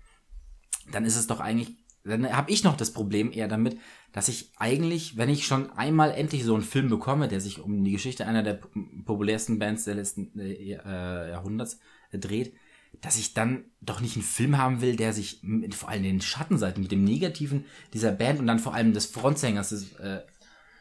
[0.91, 3.78] dann ist es doch eigentlich, dann habe ich noch das Problem eher damit,
[4.14, 7.84] dass ich eigentlich, wenn ich schon einmal endlich so einen Film bekomme, der sich um
[7.84, 8.60] die Geschichte einer der
[9.05, 11.80] populärsten Bands der letzten äh, äh, Jahrhunderts
[12.12, 12.53] äh, dreht,
[13.01, 16.22] dass ich dann doch nicht einen Film haben will, der sich mit vor allem den
[16.22, 20.22] Schattenseiten, mit dem Negativen dieser Band und dann vor allem des Frontsängers des, äh,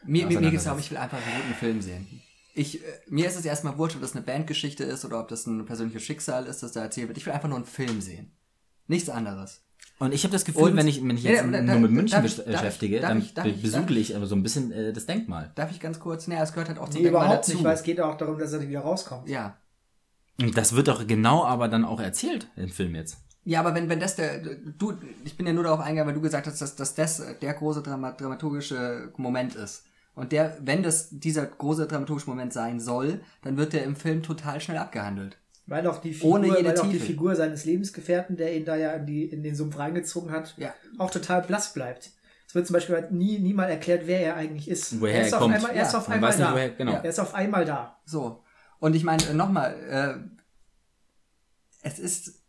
[0.05, 0.67] Mir, mir, mir geht's auseinandersetzt.
[0.67, 2.23] darum, ich will einfach einen guten Film sehen.
[2.55, 5.47] Ich, äh, mir ist es erstmal wurscht, ob das eine Bandgeschichte ist oder ob das
[5.47, 7.19] ein persönliches Schicksal ist, das da erzählt wird.
[7.19, 8.33] Ich will einfach nur einen Film sehen.
[8.87, 9.63] Nichts anderes.
[9.99, 11.91] Und ich habe das Gefühl, Und- wenn ich, wenn ich jetzt ja, da- nur mit
[11.91, 13.33] München darf ich- besch- darf ich- beschäftige, darf dann ich-
[13.99, 15.53] ich aber so ein bisschen äh, das Denkmal.
[15.55, 16.27] Darf ich ganz kurz?
[16.29, 17.53] Naja, es gehört halt auch zum Nee, Denkmal überhaupt dazu.
[17.57, 19.29] nicht, weil es geht auch darum, dass er wieder rauskommt.
[19.29, 19.57] ja.
[20.39, 23.17] Und das wird doch genau aber dann auch erzählt im Film jetzt.
[23.49, 24.95] Ja, aber wenn, wenn das der, du,
[25.25, 27.81] ich bin ja nur darauf eingegangen, weil du gesagt hast, dass, dass das der große
[27.81, 29.85] Drama, dramaturgische Moment ist.
[30.17, 34.23] Und der, wenn das dieser große dramaturgische Moment sein soll, dann wird der im Film
[34.25, 35.39] total schnell abgehandelt.
[35.67, 37.07] Weil auch die Figur, Ohne jede weil auch die Tiefe.
[37.07, 40.75] Figur seines Lebensgefährten, der ihn da ja in, die, in den Sumpf reingezogen hat, Ja.
[40.99, 42.11] auch total blass bleibt.
[42.49, 45.01] Es wird zum Beispiel halt nie, nie mal erklärt, wer er eigentlich ist.
[45.01, 45.55] Woher er er ist auf kommt.
[45.55, 46.53] Einmal, er ist Ja, auf man einmal nicht, da.
[46.53, 46.93] woher- genau.
[46.95, 48.01] Er ist auf einmal da.
[48.07, 48.43] So.
[48.81, 50.15] Und ich meine, nochmal, äh,
[51.83, 52.43] es ist,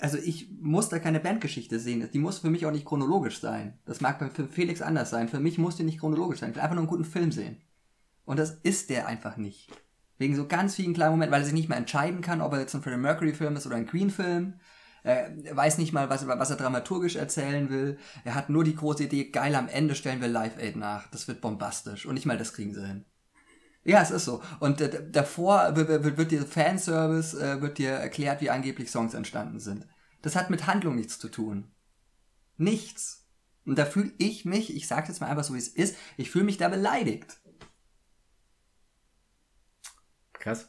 [0.00, 2.08] also ich muss da keine Bandgeschichte sehen.
[2.12, 3.78] Die muss für mich auch nicht chronologisch sein.
[3.84, 5.28] Das mag bei Felix anders sein.
[5.28, 6.50] Für mich muss die nicht chronologisch sein.
[6.50, 7.58] Ich will einfach nur einen guten Film sehen.
[8.24, 9.70] Und das ist der einfach nicht.
[10.18, 12.60] Wegen so ganz vielen kleinen Momenten, weil er sich nicht mehr entscheiden kann, ob er
[12.60, 14.54] jetzt ein Freddie Mercury-Film ist oder ein Queen-Film.
[15.02, 17.98] Er weiß nicht mal, was, was er dramaturgisch erzählen will.
[18.24, 21.10] Er hat nur die große Idee, geil, am Ende stellen wir Live Aid nach.
[21.10, 22.04] Das wird bombastisch.
[22.04, 23.06] Und nicht mal das kriegen sie hin.
[23.84, 24.42] Ja, es ist so.
[24.60, 29.14] Und äh, davor wird, wird, wird dir Fanservice, äh, wird dir erklärt, wie angeblich Songs
[29.14, 29.86] entstanden sind.
[30.22, 31.70] Das hat mit Handlung nichts zu tun.
[32.58, 33.26] Nichts.
[33.64, 36.30] Und da fühle ich mich, ich sage jetzt mal einfach so, wie es ist, ich
[36.30, 37.40] fühle mich da beleidigt.
[40.34, 40.68] Krass.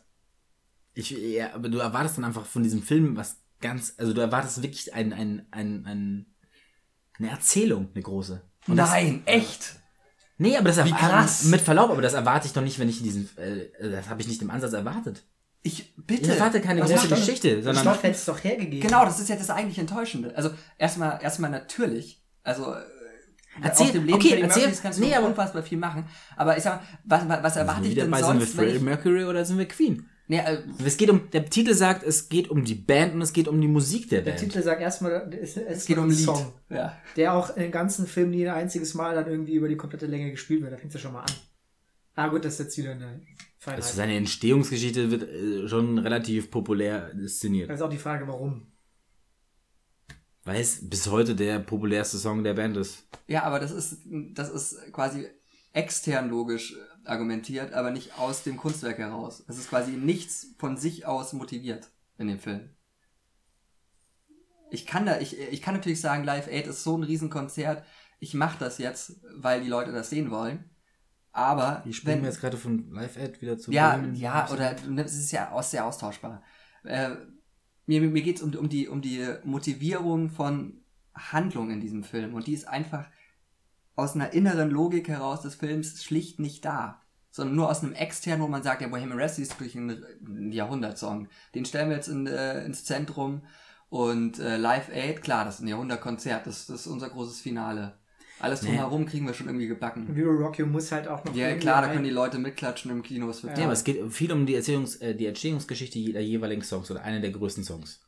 [0.94, 4.62] Ich, ja, aber du erwartest dann einfach von diesem Film was ganz, also du erwartest
[4.62, 6.36] wirklich ein, ein, ein, ein,
[7.18, 8.42] eine Erzählung, eine große.
[8.68, 9.81] Und das- Nein, echt.
[10.42, 11.44] Nee, aber das Wie krass.
[11.46, 14.28] Mit Verlaub, aber das erwarte ich doch nicht, wenn ich diesen, äh, das habe ich
[14.28, 15.24] nicht im Ansatz erwartet.
[15.62, 16.24] Ich bitte.
[16.24, 18.82] Ich erwarte keine große Geschichte, Den sondern Stoff hätte es doch hergegeben.
[18.88, 20.36] Genau, das ist ja das eigentlich Enttäuschende.
[20.36, 22.24] Also erstmal, erstmal natürlich.
[22.42, 22.82] Also äh,
[23.62, 26.06] Erzähl- dem Leben okay, Freddie erzähl- Mercurys kannst du nee, unfassbar viel machen.
[26.36, 28.58] Aber ich sag, mal, was, was, was erwarte ich wieder denn bei, sind wir sonst,
[28.58, 30.10] wenn Freddie ich, Mercury oder sind wir Queen?
[30.32, 33.34] Nee, äh, Es geht um, der Titel sagt, es geht um die Band und es
[33.34, 34.40] geht um die Musik der Der Band.
[34.44, 36.20] Titel sagt erstmal, es, es geht um ein Lied.
[36.26, 36.98] Song, Ja.
[37.18, 40.32] der auch im ganzen Film nie ein einziges Mal dann irgendwie über die komplette Länge
[40.32, 40.72] gespielt wird.
[40.74, 41.32] Da fängt es ja schon mal an.
[42.16, 43.22] Ah gut, das ist jetzt wieder eine
[43.58, 43.84] Feinheit.
[43.84, 47.70] Also seine Entstehungsgeschichte wird äh, schon relativ populär inszeniert.
[47.70, 48.68] Das ist auch die Frage, warum.
[50.44, 53.04] Weil es bis heute der populärste Song der Band ist.
[53.28, 53.98] Ja, aber das ist,
[54.34, 55.28] das ist quasi
[55.74, 56.76] extern logisch
[57.06, 59.44] argumentiert, aber nicht aus dem Kunstwerk heraus.
[59.48, 62.70] Es ist quasi nichts von sich aus motiviert in dem Film.
[64.70, 67.84] Ich kann da, ich, ich kann natürlich sagen, Live Aid ist so ein Riesenkonzert.
[68.20, 70.70] Ich mache das jetzt, weil die Leute das sehen wollen.
[71.34, 74.16] Aber Die springen jetzt gerade von Live Ad wieder zu ja, Bremen.
[74.16, 76.44] ja, oder es ist ja auch sehr austauschbar.
[76.84, 77.12] Äh,
[77.86, 80.84] mir mir geht es um, um, die, um die Motivierung von
[81.16, 82.34] Handlung in diesem Film.
[82.34, 83.08] Und die ist einfach
[83.96, 87.02] aus einer inneren Logik heraus des Films schlicht nicht da.
[87.30, 90.52] Sondern nur aus einem externen, wo man sagt, ja, Bohemian Rhapsody ist wirklich ein, ein
[90.52, 91.30] Jahrhundertsong.
[91.56, 93.44] Den stellen wir jetzt in, äh, ins Zentrum.
[93.90, 98.00] Und äh, Live Aid, klar, das ist ein Jahrhundertkonzert, das, das ist unser großes Finale.
[98.42, 100.08] Alles drumherum kriegen wir schon irgendwie gebacken.
[100.10, 101.36] We Will Rock You muss halt auch noch.
[101.36, 103.30] Ja, klar, da können die Leute mitklatschen im Kino.
[103.30, 106.64] Es wird Ja, aber es geht viel um die, Erzählungs-, äh, die Entstehungsgeschichte jeder jeweiligen
[106.64, 108.02] Songs oder einer der größten Songs.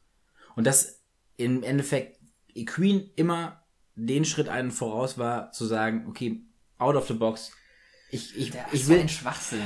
[0.55, 1.03] Und dass
[1.37, 2.19] im Endeffekt
[2.65, 3.62] Queen immer
[3.95, 6.41] den Schritt einen voraus war, zu sagen, okay,
[6.77, 7.51] out of the box.
[8.09, 9.61] Ich, ich, Der ich will, ein Schwachsinn.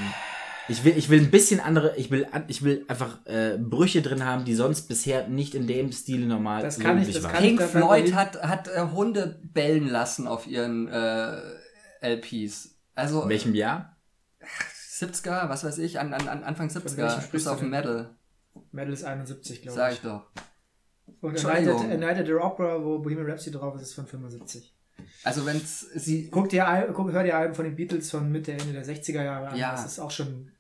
[0.70, 4.02] ich will, ich will ein bisschen andere, ich will, an- ich will einfach äh, Brüche
[4.02, 7.34] drin haben, die sonst bisher nicht in dem Stil normal Das kann ich- das waren.
[7.34, 11.42] kann ich- Pink dabei Floyd hat, hat äh, Hunde bellen lassen auf ihren äh,
[12.02, 12.76] LPs.
[12.96, 13.98] Also In welchem Jahr?
[15.00, 17.70] 70er, was weiß ich, an, an, an Anfang welchem 70er sprichst bis du auf denn?
[17.70, 18.16] Metal,
[18.72, 19.98] Metal ist 71, glaube sag ich.
[19.98, 20.24] ich doch.
[21.22, 21.76] Und Entschuldigung.
[21.82, 24.74] United, United the Opera, wo Bohemian Rhapsody drauf ist, ist von 75.
[25.24, 28.74] Also wenn's sie Guck dir, guck, hör dir Alben von den Beatles von Mitte, Ende
[28.74, 29.58] der 60er Jahre an.
[29.58, 29.72] Ja.
[29.72, 30.52] Das ist auch schon.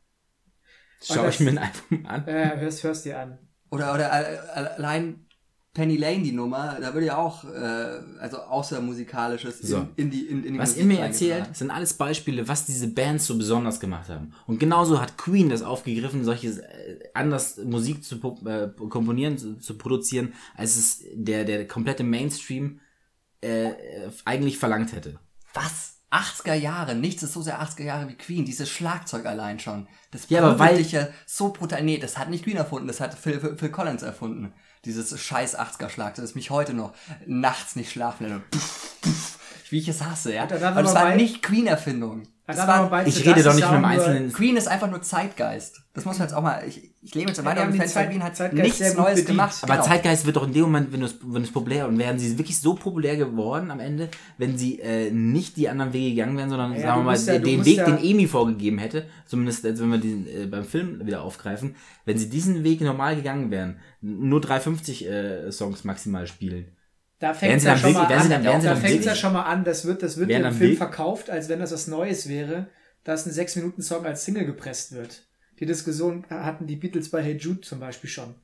[1.01, 2.27] Schau ich mir ein Album an.
[2.27, 3.37] Äh, hörst, hörst dir an.
[3.69, 4.37] oder oder al-
[4.77, 5.26] allein
[5.77, 9.77] Penny Lane die Nummer, da würde ja auch äh, also außer musikalisches So.
[9.77, 12.65] in, in die in, in die Was Musik ihr mir erzählt, sind alles Beispiele, was
[12.65, 14.33] diese Bands so besonders gemacht haben.
[14.47, 18.15] Und genauso hat Queen das aufgegriffen, solche äh, anders Musik zu
[18.45, 22.79] äh, komponieren, zu, zu produzieren, als es der, der komplette Mainstream
[23.43, 25.19] äh, äh, eigentlich verlangt hätte.
[25.53, 25.93] Was?
[26.09, 29.87] 80er Jahre, nichts ist so sehr 80er Jahre wie Queen, dieses Schlagzeug allein schon.
[30.09, 31.83] Das Ja, aber weil- dich ja so brutal.
[31.83, 34.53] Nee, das hat nicht Queen erfunden, das hat Phil, Phil, Phil Collins erfunden.
[34.87, 36.93] Dieses scheiß 80er Schlagzeug, das mich heute noch
[37.25, 39.37] nachts nicht schlafen lässt.
[39.69, 40.43] Wie ich es hasse, ja.
[40.43, 42.23] Und das aber war nicht Queen-Erfindung.
[42.47, 44.31] Bei- Ich rede ist doch nicht von einem einzelnen.
[44.33, 45.81] Queen ist einfach nur Zeitgeist.
[45.93, 47.73] Das muss man jetzt auch mal, ich, ich lebe jetzt, war die ja haben ein
[47.73, 49.27] die Fan von Zeit- Queen, hat Zeitgeist sehr nichts gut Neues bedient.
[49.29, 49.55] gemacht.
[49.63, 49.85] Aber Genau.
[49.85, 52.57] Zeitgeist wird doch in dem Moment, wenn es wenn es populär und wären sie wirklich
[52.59, 56.73] so populär geworden am Ende, wenn sie äh, nicht die anderen Wege gegangen wären, sondern
[56.75, 59.89] Ja, sagen wir mal ja- den, Weg, ja- den Emi vorgegeben hätte, zumindest als wenn
[59.91, 61.75] wir den äh, beim Film wieder aufgreifen,
[62.05, 66.65] wenn sie diesen Weg normal gegangen wären, nur 350 äh, Songs maximal spielen.
[67.19, 68.29] Da fängt ja schon mal an.
[68.29, 69.63] dann- Da dann fängt ja schon mal an.
[69.63, 72.67] Das wird, das wird im Film verkauft, als wenn das was Neues wäre,
[73.03, 75.23] dass ein 6-Minuten-Song als Single gepresst wird.
[75.59, 78.35] Die Diskussion hatten die Beatles bei Hey Jude zum Beispiel schon.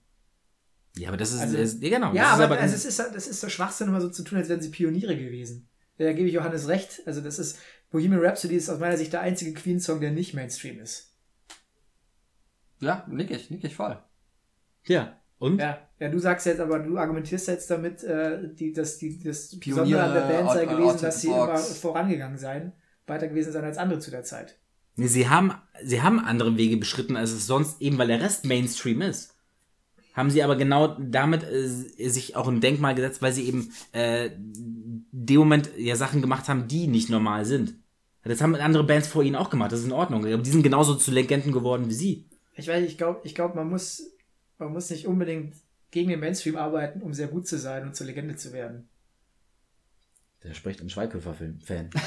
[0.95, 2.13] Ja, aber das ist, Also- ist ja, genau.
[2.13, 4.37] Ja, das aber, ist also es ist, das ist so Schwachsinn, immer so zu tun,
[4.39, 5.67] als wären sie Pioniere gewesen.
[5.99, 7.01] Da gebe ich Johannes recht.
[7.05, 7.59] Also das ist,
[7.91, 11.11] Bohemian Rhapsody ist aus meiner Sicht der einzige Queen-Song, der nicht Mainstream ist.
[12.79, 14.01] Ja, nick ich, nick ich voll.
[14.85, 15.19] ja.
[15.43, 15.59] Und?
[15.59, 19.59] Ja, ja, du sagst jetzt, aber du argumentierst jetzt damit, äh, die, dass die, das
[19.59, 22.71] Pioniere, Besondere an der Band sei gewesen, dass sie immer vorangegangen seien,
[23.07, 24.57] weiter gewesen sein als andere zu der Zeit.
[24.95, 25.51] Nee, sie haben,
[25.83, 29.35] sie haben andere Wege beschritten, als es sonst, eben weil der Rest Mainstream ist.
[30.13, 34.29] Haben sie aber genau damit äh, sich auch ein Denkmal gesetzt, weil sie eben äh,
[34.37, 37.75] dem Moment ja Sachen gemacht haben, die nicht normal sind.
[38.23, 40.25] Das haben andere Bands vor ihnen auch gemacht, das ist in Ordnung.
[40.25, 42.29] Aber die sind genauso zu Legenden geworden wie sie.
[42.55, 44.12] Ich weiß, ich glaube, ich glaube, man muss,
[44.63, 45.55] man muss nicht unbedingt
[45.91, 48.89] gegen den Mainstream arbeiten, um sehr gut zu sein und zur Legende zu werden.
[50.43, 51.89] Der spricht ein Schweighöfer-Fan.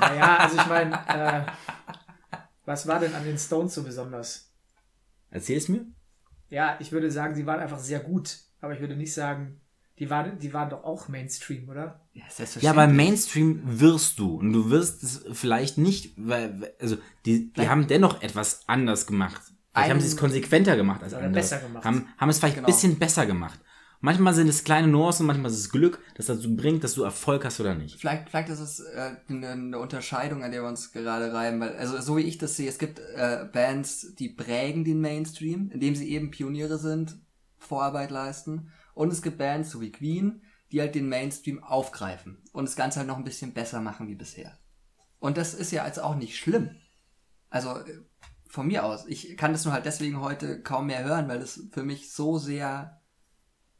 [0.00, 1.46] Naja, also ich meine, äh,
[2.64, 4.50] was war denn an den Stones so besonders?
[5.30, 5.86] Erzähl's mir.
[6.50, 9.60] Ja, ich würde sagen, sie waren einfach sehr gut, aber ich würde nicht sagen,
[9.98, 12.00] die waren, die waren doch auch Mainstream, oder?
[12.12, 12.62] Ja, selbstverständlich.
[12.64, 14.36] Ja, aber Mainstream wirst du.
[14.36, 19.40] Und du wirst es vielleicht nicht, weil, also, die, die haben dennoch etwas anders gemacht.
[19.74, 21.40] Vielleicht haben sie es konsequenter gemacht als Oder andere.
[21.40, 21.84] besser gemacht.
[21.84, 22.66] Haben, haben es vielleicht Genau.
[22.68, 23.60] ein bisschen besser gemacht.
[24.00, 27.44] Manchmal sind es kleine Nuancen, manchmal ist es Glück, das dazu bringt, dass du Erfolg
[27.44, 27.98] hast oder nicht.
[27.98, 31.74] Vielleicht, vielleicht ist es äh, eine, eine Unterscheidung, an der wir uns gerade reiben, weil,
[31.76, 35.94] also so wie ich das sehe, es gibt äh, Bands, die prägen den Mainstream, indem
[35.94, 37.16] sie eben Pioniere sind,
[37.56, 38.70] Vorarbeit leisten.
[38.92, 42.98] Und es gibt Bands, so wie Queen, die halt den Mainstream aufgreifen und das Ganze
[42.98, 44.58] halt noch ein bisschen besser machen wie bisher.
[45.18, 46.76] Und das ist ja jetzt auch nicht schlimm.
[47.48, 47.84] Also äh,
[48.54, 51.60] von mir aus, ich kann das nur halt deswegen heute kaum mehr hören, weil das
[51.72, 53.02] für mich so sehr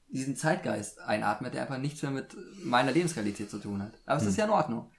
[0.09, 3.93] diesen Zeitgeist einatmet, der einfach nichts mehr mit meiner Lebensrealität zu tun hat.
[4.05, 4.91] Aber es ist ja in Ordnung.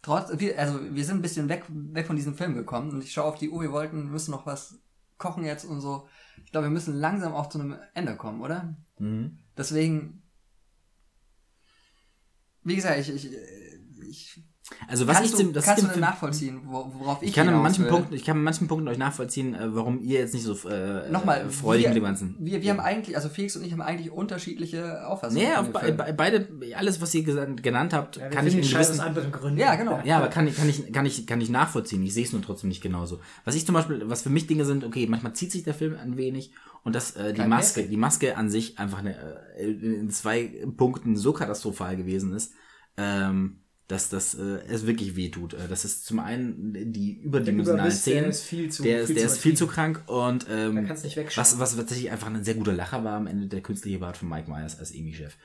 [0.00, 3.12] Trotz, wir, also wir sind ein bisschen weg, weg von diesem Film gekommen und ich
[3.12, 4.78] schaue auf die Uhr, wir wollten, wir müssen noch was
[5.18, 6.08] kochen jetzt und so.
[6.44, 8.76] Ich glaube, wir müssen langsam auch zu einem Ende kommen, oder?
[9.56, 10.22] Deswegen,
[12.62, 13.28] wie gesagt, ich, ich,
[14.08, 14.44] ich
[14.88, 17.34] Also was kannst ich du, dem, das kannst du denn nachvollziehen, wo- worauf ich ich
[17.34, 17.90] kann hinaus manchen will?
[17.90, 21.10] Punkten, ich kann in manchen Punkten euch nachvollziehen, äh, warum ihr jetzt nicht so äh,
[21.10, 22.36] Nochmal, äh, freudig wir, mit dem ganzen.
[22.40, 25.44] Wir, wir haben eigentlich, also Felix und ich haben eigentlich unterschiedliche Auffassungen.
[25.44, 28.62] Nee, von auf be beide, alles, was ihr gesagt, genannt habt, Ja, kann ich in
[28.62, 29.58] gewissen, anderen Gründen.
[29.58, 30.00] Ja, genau.
[30.04, 32.02] Ja, aber kann ich, kann ich, kann ich, kann ich nachvollziehen.
[32.02, 33.20] Ich sehe es nur trotzdem nicht genauso.
[33.44, 35.96] Was ich zum Beispiel, was für mich Dinge sind, okay, manchmal zieht sich der Film
[36.02, 36.52] ein wenig
[36.82, 39.14] und das, äh, die Maske, die Maske an sich einfach eine,
[39.58, 42.52] äh, in zwei Punkten so katastrophal gewesen ist,
[42.96, 43.60] ähm,
[43.90, 45.54] dass das äh, es wirklich wehtut.
[45.54, 48.30] Äh, Das ist zum einen die überdimensionalen Überbiss, der Szenen.
[48.30, 51.16] ist viel zu- der ist, viel der zu ist viel zu krank und ähm, nicht
[51.16, 51.42] wegschauen.
[51.42, 54.28] was, was tatsächlich einfach ein sehr guter Lacher war am Ende der künstliche Bart von
[54.28, 55.36] Mike Myers als Emi-Chef.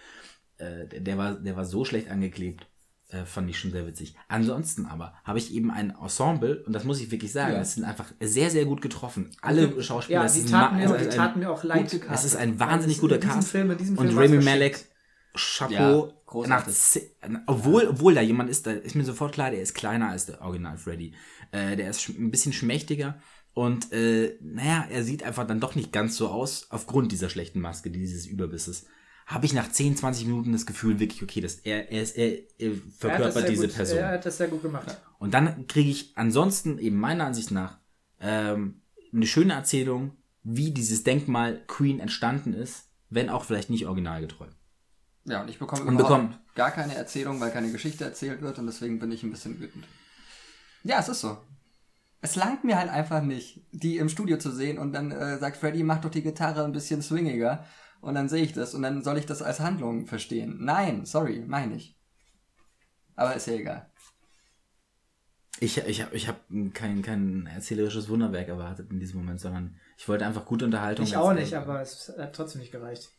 [0.57, 2.67] Äh, der, der war, der war so schlecht angeklebt.
[3.09, 4.15] äh, fand ich schon sehr witzig.
[4.29, 7.61] Ansonsten aber habe ich eben ein Ensemble, und das muss ich wirklich sagen, Ja.
[7.61, 9.29] es sind einfach sehr, sehr gut getroffen.
[9.43, 11.91] Alle Schauspieler, Ja, die taten, mir, es auch- ist die ein- taten mir auch leid.
[11.91, 13.49] gute es ist ein wahnsinnig in guter Cast.
[13.49, 16.13] Film- und war's Malek, Ja, Chapeau.
[16.35, 17.09] Großartig.
[17.27, 20.25] nach, obwohl, obwohl da jemand ist, da ist mir sofort klar, der ist kleiner als
[20.25, 21.13] der Original Freddy.
[21.51, 23.19] Äh, der ist ein bisschen schmächtiger.
[23.53, 27.61] Und äh, naja, er sieht einfach dann doch nicht ganz so aus, aufgrund dieser schlechten
[27.61, 28.85] Maske, dieses Überbisses.
[29.25, 32.33] Habe ich nach 10, 20 Minuten das Gefühl, wirklich, okay, das, er, er, ist, er,
[32.59, 33.97] er Er verkörpert sehr diese gut, Person.
[33.97, 35.01] Er hat das sehr gut gemacht.
[35.17, 37.79] Und dann kriege ich ansonsten eben meiner Ansicht nach
[38.19, 38.81] ähm,
[39.13, 40.11] eine schöne Erzählung,
[40.43, 44.47] wie dieses Denkmal Queen entstanden ist, wenn auch vielleicht nicht originalgetreu.
[45.25, 46.39] Ja, und ich bekomme Und überhaupt bekommen.
[46.53, 49.85] gar keine Erzählung, weil keine Geschichte erzählt wird und deswegen bin ich ein bisschen wütend.
[50.83, 51.37] Ja, es ist so.
[52.21, 55.57] Es langt mir halt einfach nicht, die im Studio zu sehen und dann äh, sagt
[55.57, 57.65] Freddy, mach doch die Gitarre ein bisschen swingiger
[58.01, 60.57] und dann sehe ich das und dann soll ich das als Handlung verstehen.
[60.61, 61.97] Nein, sorry, meine ich.
[63.15, 63.89] Aber ist ja egal.
[65.59, 66.41] Ich, ich habe ich hab
[66.73, 71.05] kein, kein erzählerisches Wunderwerk erwartet in diesem Moment, sondern ich wollte einfach gute Unterhaltung.
[71.05, 73.09] Ich auch nicht, aber es hat trotzdem nicht gereicht.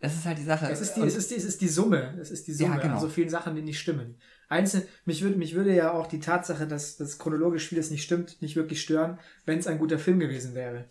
[0.00, 0.70] Es ist halt die Sache.
[0.70, 2.16] Es ist die, es ist die, es ist die Summe.
[2.20, 2.94] Es ist die Summe Ja, genau.
[2.94, 4.16] an so vielen Sachen, die nicht stimmen.
[4.48, 8.40] Einzelne, mich würde, mich würde ja auch die Tatsache, dass das chronologisch vieles nicht stimmt,
[8.40, 10.86] nicht wirklich stören, wenn es ein guter Film gewesen wäre.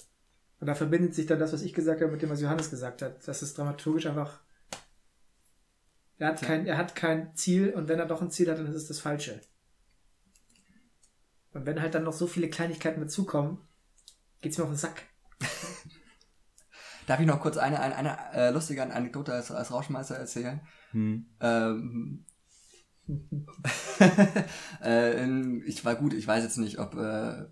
[0.59, 3.01] Und da verbindet sich dann das, was ich gesagt habe, mit dem, was Johannes gesagt
[3.01, 3.27] hat.
[3.27, 4.41] Das ist dramaturgisch einfach.
[6.19, 8.67] Er hat, kein, er hat kein Ziel und wenn er doch ein Ziel hat, dann
[8.67, 9.39] ist es das Falsche.
[11.53, 13.59] Und wenn halt dann noch so viele Kleinigkeiten dazukommen,
[14.41, 15.03] geht's mir auf den Sack.
[17.07, 20.59] Darf ich noch kurz eine, eine, eine äh, lustige Anekdote als, als Rauschmeister erzählen?
[20.91, 21.25] Hm.
[21.39, 22.25] Ähm,
[24.83, 27.45] äh, in, ich war gut, ich weiß jetzt nicht, ob äh,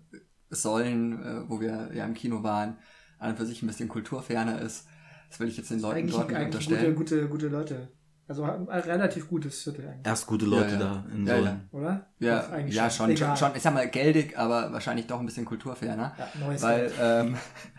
[0.50, 2.76] Sollen, äh, wo wir ja im Kino waren,
[3.18, 4.86] an und für sich ein bisschen kulturferner ist.
[5.30, 6.94] Das will ich jetzt den Leuten Eigentlich, dort nicht eigentlich gute, unterstellen.
[6.94, 7.88] gute, gute Leute.
[8.28, 10.06] Also ein relativ gutes Viertel eigentlich.
[10.06, 11.04] Erst gute Leute Ja, ja.
[11.06, 11.60] da in Ja, so ja.
[11.70, 12.06] Oder?
[12.18, 16.14] Ja, ja schon, schon, schon, ich sag mal, geldig, aber wahrscheinlich doch ein bisschen kulturferner.
[16.18, 16.94] Ja, neues weil, Geld.
[17.00, 17.36] ähm,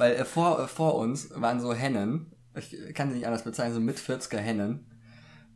[0.00, 3.74] weil äh, vor, äh, vor uns waren so Hennen, ich kann sie nicht anders bezeichnen,
[3.74, 4.90] so mit 40er Hennen,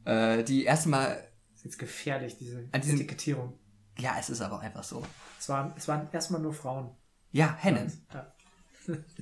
[0.04, 1.08] äh, die erstmal,
[1.52, 3.58] Das ist jetzt gefährlich, diese An diesen- Etikettierung.
[3.98, 5.02] ja, es ist aber einfach so.
[5.40, 6.90] Es waren, es waren erstmal nur Frauen.
[7.32, 7.92] Ja, Hennen.
[8.12, 8.32] Ja,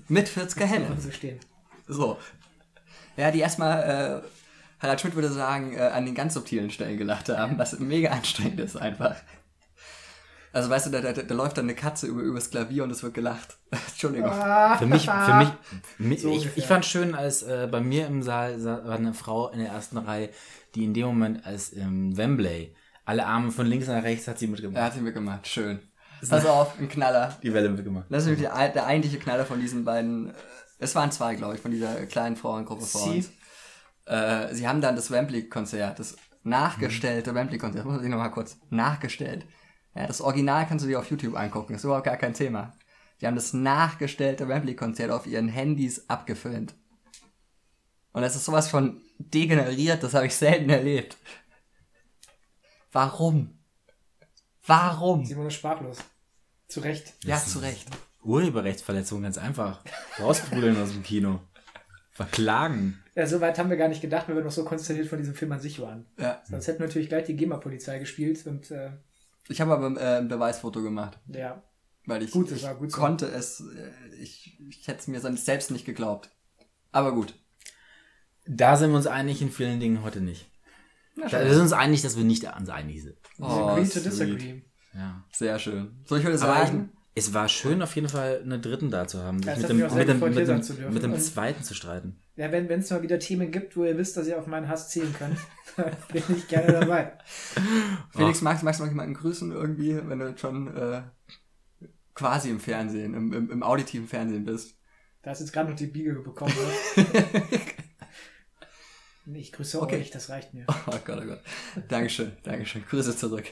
[0.08, 1.00] Mit 40er Hennen.
[1.00, 1.38] so stehen.
[1.88, 2.18] So.
[3.16, 4.28] Ja, die erstmal, äh,
[4.82, 8.60] Harald Schmidt würde sagen, äh, an den ganz subtilen Stellen gelacht haben, was mega anstrengend
[8.60, 9.16] ist einfach.
[10.52, 13.02] Also weißt du, da, da, da läuft dann eine Katze über, übers Klavier und es
[13.02, 13.56] wird gelacht.
[13.70, 14.32] Entschuldigung.
[14.78, 15.48] Für mich, für mich,
[15.98, 19.14] mi- So ich, ich fand schön, als äh, bei mir im Saal sa- war eine
[19.14, 20.28] Frau in der ersten Reihe,
[20.74, 22.74] die in dem Moment als im Wembley
[23.04, 24.82] alle Arme von links nach rechts hat sie Er mitgemacht.
[24.82, 25.80] hat ihn mitgemacht, schön.
[26.28, 27.36] Pass auf, ein Knaller.
[27.42, 28.04] Die Welle mitgemacht.
[28.10, 30.28] Das ist nämlich der, der eigentliche Knaller von diesen beiden.
[30.30, 30.32] äh,
[30.78, 33.16] Es waren zwei, glaube ich, von dieser kleinen Frauengruppe vor Sie?
[33.16, 33.30] uns.
[34.06, 39.46] Äh, sie haben dann das Wembley-Konzert, das nachgestellte Wembley-Konzert, muss ich nochmal kurz, nachgestellt.
[39.94, 42.72] Ja, das Original kannst du dir auf YouTube angucken, ist überhaupt gar kein Thema.
[43.20, 46.74] Die haben das nachgestellte Wembley-Konzert auf ihren Handys abgefilmt.
[48.12, 51.16] Und das ist sowas von degeneriert, das habe ich selten erlebt.
[52.90, 53.58] Warum?
[54.66, 55.24] Warum?
[55.24, 55.98] Simone sprachlos.
[56.68, 57.14] Zu Recht.
[57.24, 57.88] Ja, zu Recht.
[58.22, 59.82] Urheberrechtsverletzung ganz einfach.
[60.18, 61.40] Rausbrudeln aus dem Kino.
[62.10, 63.02] Verklagen.
[63.14, 65.34] Ja, so weit haben wir gar nicht gedacht, weil wir noch so konzentriert von diesem
[65.34, 66.06] Film an sich waren.
[66.18, 66.42] Ja.
[66.44, 68.90] Sonst hätten wir natürlich gleich die GEMA-Polizei gespielt und äh,
[69.52, 71.62] Ich habe aber äh, ein Beweisfoto gemacht, ja,
[72.06, 75.70] weil ich, Gut, ich war gut konnte es, äh, ich, ich hätte es mir selbst
[75.70, 76.30] nicht geglaubt.
[76.90, 77.34] Aber gut.
[78.46, 80.50] Da sind wir uns einig, in vielen Dingen heute nicht.
[81.14, 81.44] Na, Da, schön.
[81.44, 83.16] wir sind uns einig, dass wir nicht uns einig sind.
[83.38, 84.62] Oh, agree to disagree.
[84.94, 85.24] Ja.
[85.32, 86.02] Sehr schön.
[86.06, 89.22] So, ich würde sagen, ich, es war schön, auf jeden Fall einen Dritten da zu
[89.22, 92.20] haben, sich Ja, mit dem, mit mit mit Zweiten zu streiten.
[92.36, 94.88] Ja, wenn es mal wieder Themen gibt, wo ihr wisst, dass ihr auf meinen Hass
[94.88, 95.36] zählen könnt,
[96.12, 97.12] bin ich gerne dabei.
[98.10, 101.02] Felix, magst, magst du noch jemanden grüßen irgendwie, wenn du jetzt schon äh,
[102.14, 104.76] quasi im Fernsehen, im, im, im auditiven Fernsehen bist?
[105.22, 106.52] Da hast jetzt gerade noch die Biege bekommen.
[106.96, 107.04] ne?
[109.34, 110.00] Ich grüße Okay.
[110.00, 110.64] euch, das reicht mir.
[110.68, 111.40] Oh Gott, oh Gott.
[111.88, 112.84] Dankeschön, Dankeschön.
[112.88, 113.44] Grüße zurück.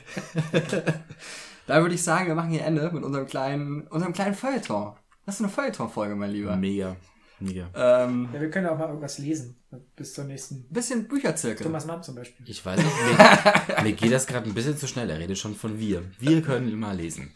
[1.69, 4.95] da würde ich sagen, wir machen hier Ende mit unserem kleinen, unserem kleinen Feuilleton.
[5.27, 6.57] Das ist eine Feuilleton-Folge, mein Lieber.
[6.57, 6.97] Mega.
[7.41, 7.71] Mega.
[7.75, 9.57] Ähm, Ja, wir können auch mal irgendwas lesen.
[9.97, 10.65] Bis zur nächsten.
[10.69, 11.65] bisschen Bücherzirkel.
[11.65, 12.49] Thomas Mann zum Beispiel.
[12.49, 15.09] Ich weiß nicht, mir, mir geht das gerade ein bisschen zu schnell.
[15.11, 16.03] Er redet schon von wir.
[16.19, 17.33] Wir können immer lesen.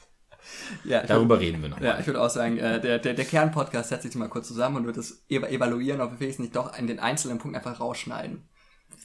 [0.84, 1.80] Ja, Darüber reden wir noch.
[1.80, 4.76] Ja, ich würde auch sagen, äh, der, der, der Kernpodcast setzt sich mal kurz zusammen
[4.76, 7.80] und wird es eva evaluieren, ob wir es nicht doch in den einzelnen Punkten einfach
[7.80, 8.42] rausschneiden.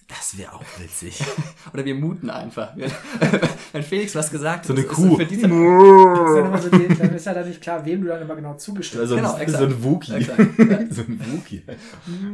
[0.07, 1.23] Das wäre auch witzig.
[1.73, 2.71] Oder wir muten einfach.
[3.71, 5.15] Wenn Felix was gesagt So eine hat, ist Kuh.
[5.17, 8.07] für diese, ist dann, immer so die, dann ist ja dann nicht klar, wem du
[8.07, 9.59] dann immer genau zugestimmt Also Genau, exakt.
[9.59, 10.13] so ein Wookie.
[10.13, 10.79] Exakt, ja.
[10.89, 11.63] so ein Wookie.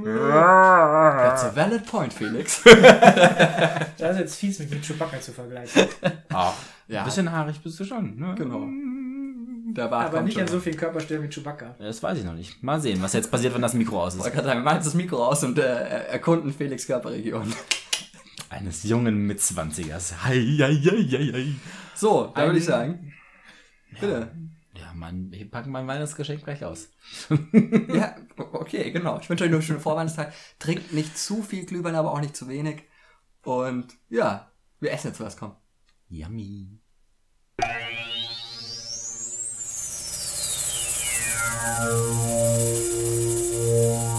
[0.03, 2.61] That's a valid point, Felix.
[2.65, 2.75] hast.
[3.97, 5.83] Das ist jetzt fies, mit Chewbacca zu vergleichen.
[6.29, 6.53] Ah,
[6.87, 6.99] Ja.
[6.99, 8.15] Ein bisschen haarig bist du schon.
[8.17, 8.35] Ne?
[8.37, 8.67] Genau.
[9.67, 11.75] Der Bart Aber nicht an so vielen Körperstellen wie Chewbacca.
[11.79, 12.61] Das weiß ich noch nicht.
[12.61, 14.23] Mal sehen, was jetzt passiert, wenn das Mikro aus Ich ist.
[14.23, 17.51] wollte gerade sagen, wir machen jetzt das Mikro aus und äh, erkunden Felix Körperregion.
[18.49, 20.23] Eines jungen Mitzwanzigers.
[20.23, 21.47] Hei, hei, hei, hei.
[21.95, 23.11] So, da würde ich sagen.
[23.99, 24.31] Bitte.
[24.77, 26.89] Ja, Mann, wir packen mein Weihnachtsgeschenk gleich aus.
[27.89, 29.19] Ja, okay, genau.
[29.19, 30.31] Ich wünsche euch nur einen schönen Vorweihnachtstag.
[30.59, 32.83] Trinkt nicht zu viel Glühwein, aber auch nicht zu wenig.
[33.41, 35.55] Und ja, wir essen jetzt was, komm.
[36.09, 36.79] Yummy.
[41.65, 41.79] Thank
[44.09, 44.14] you.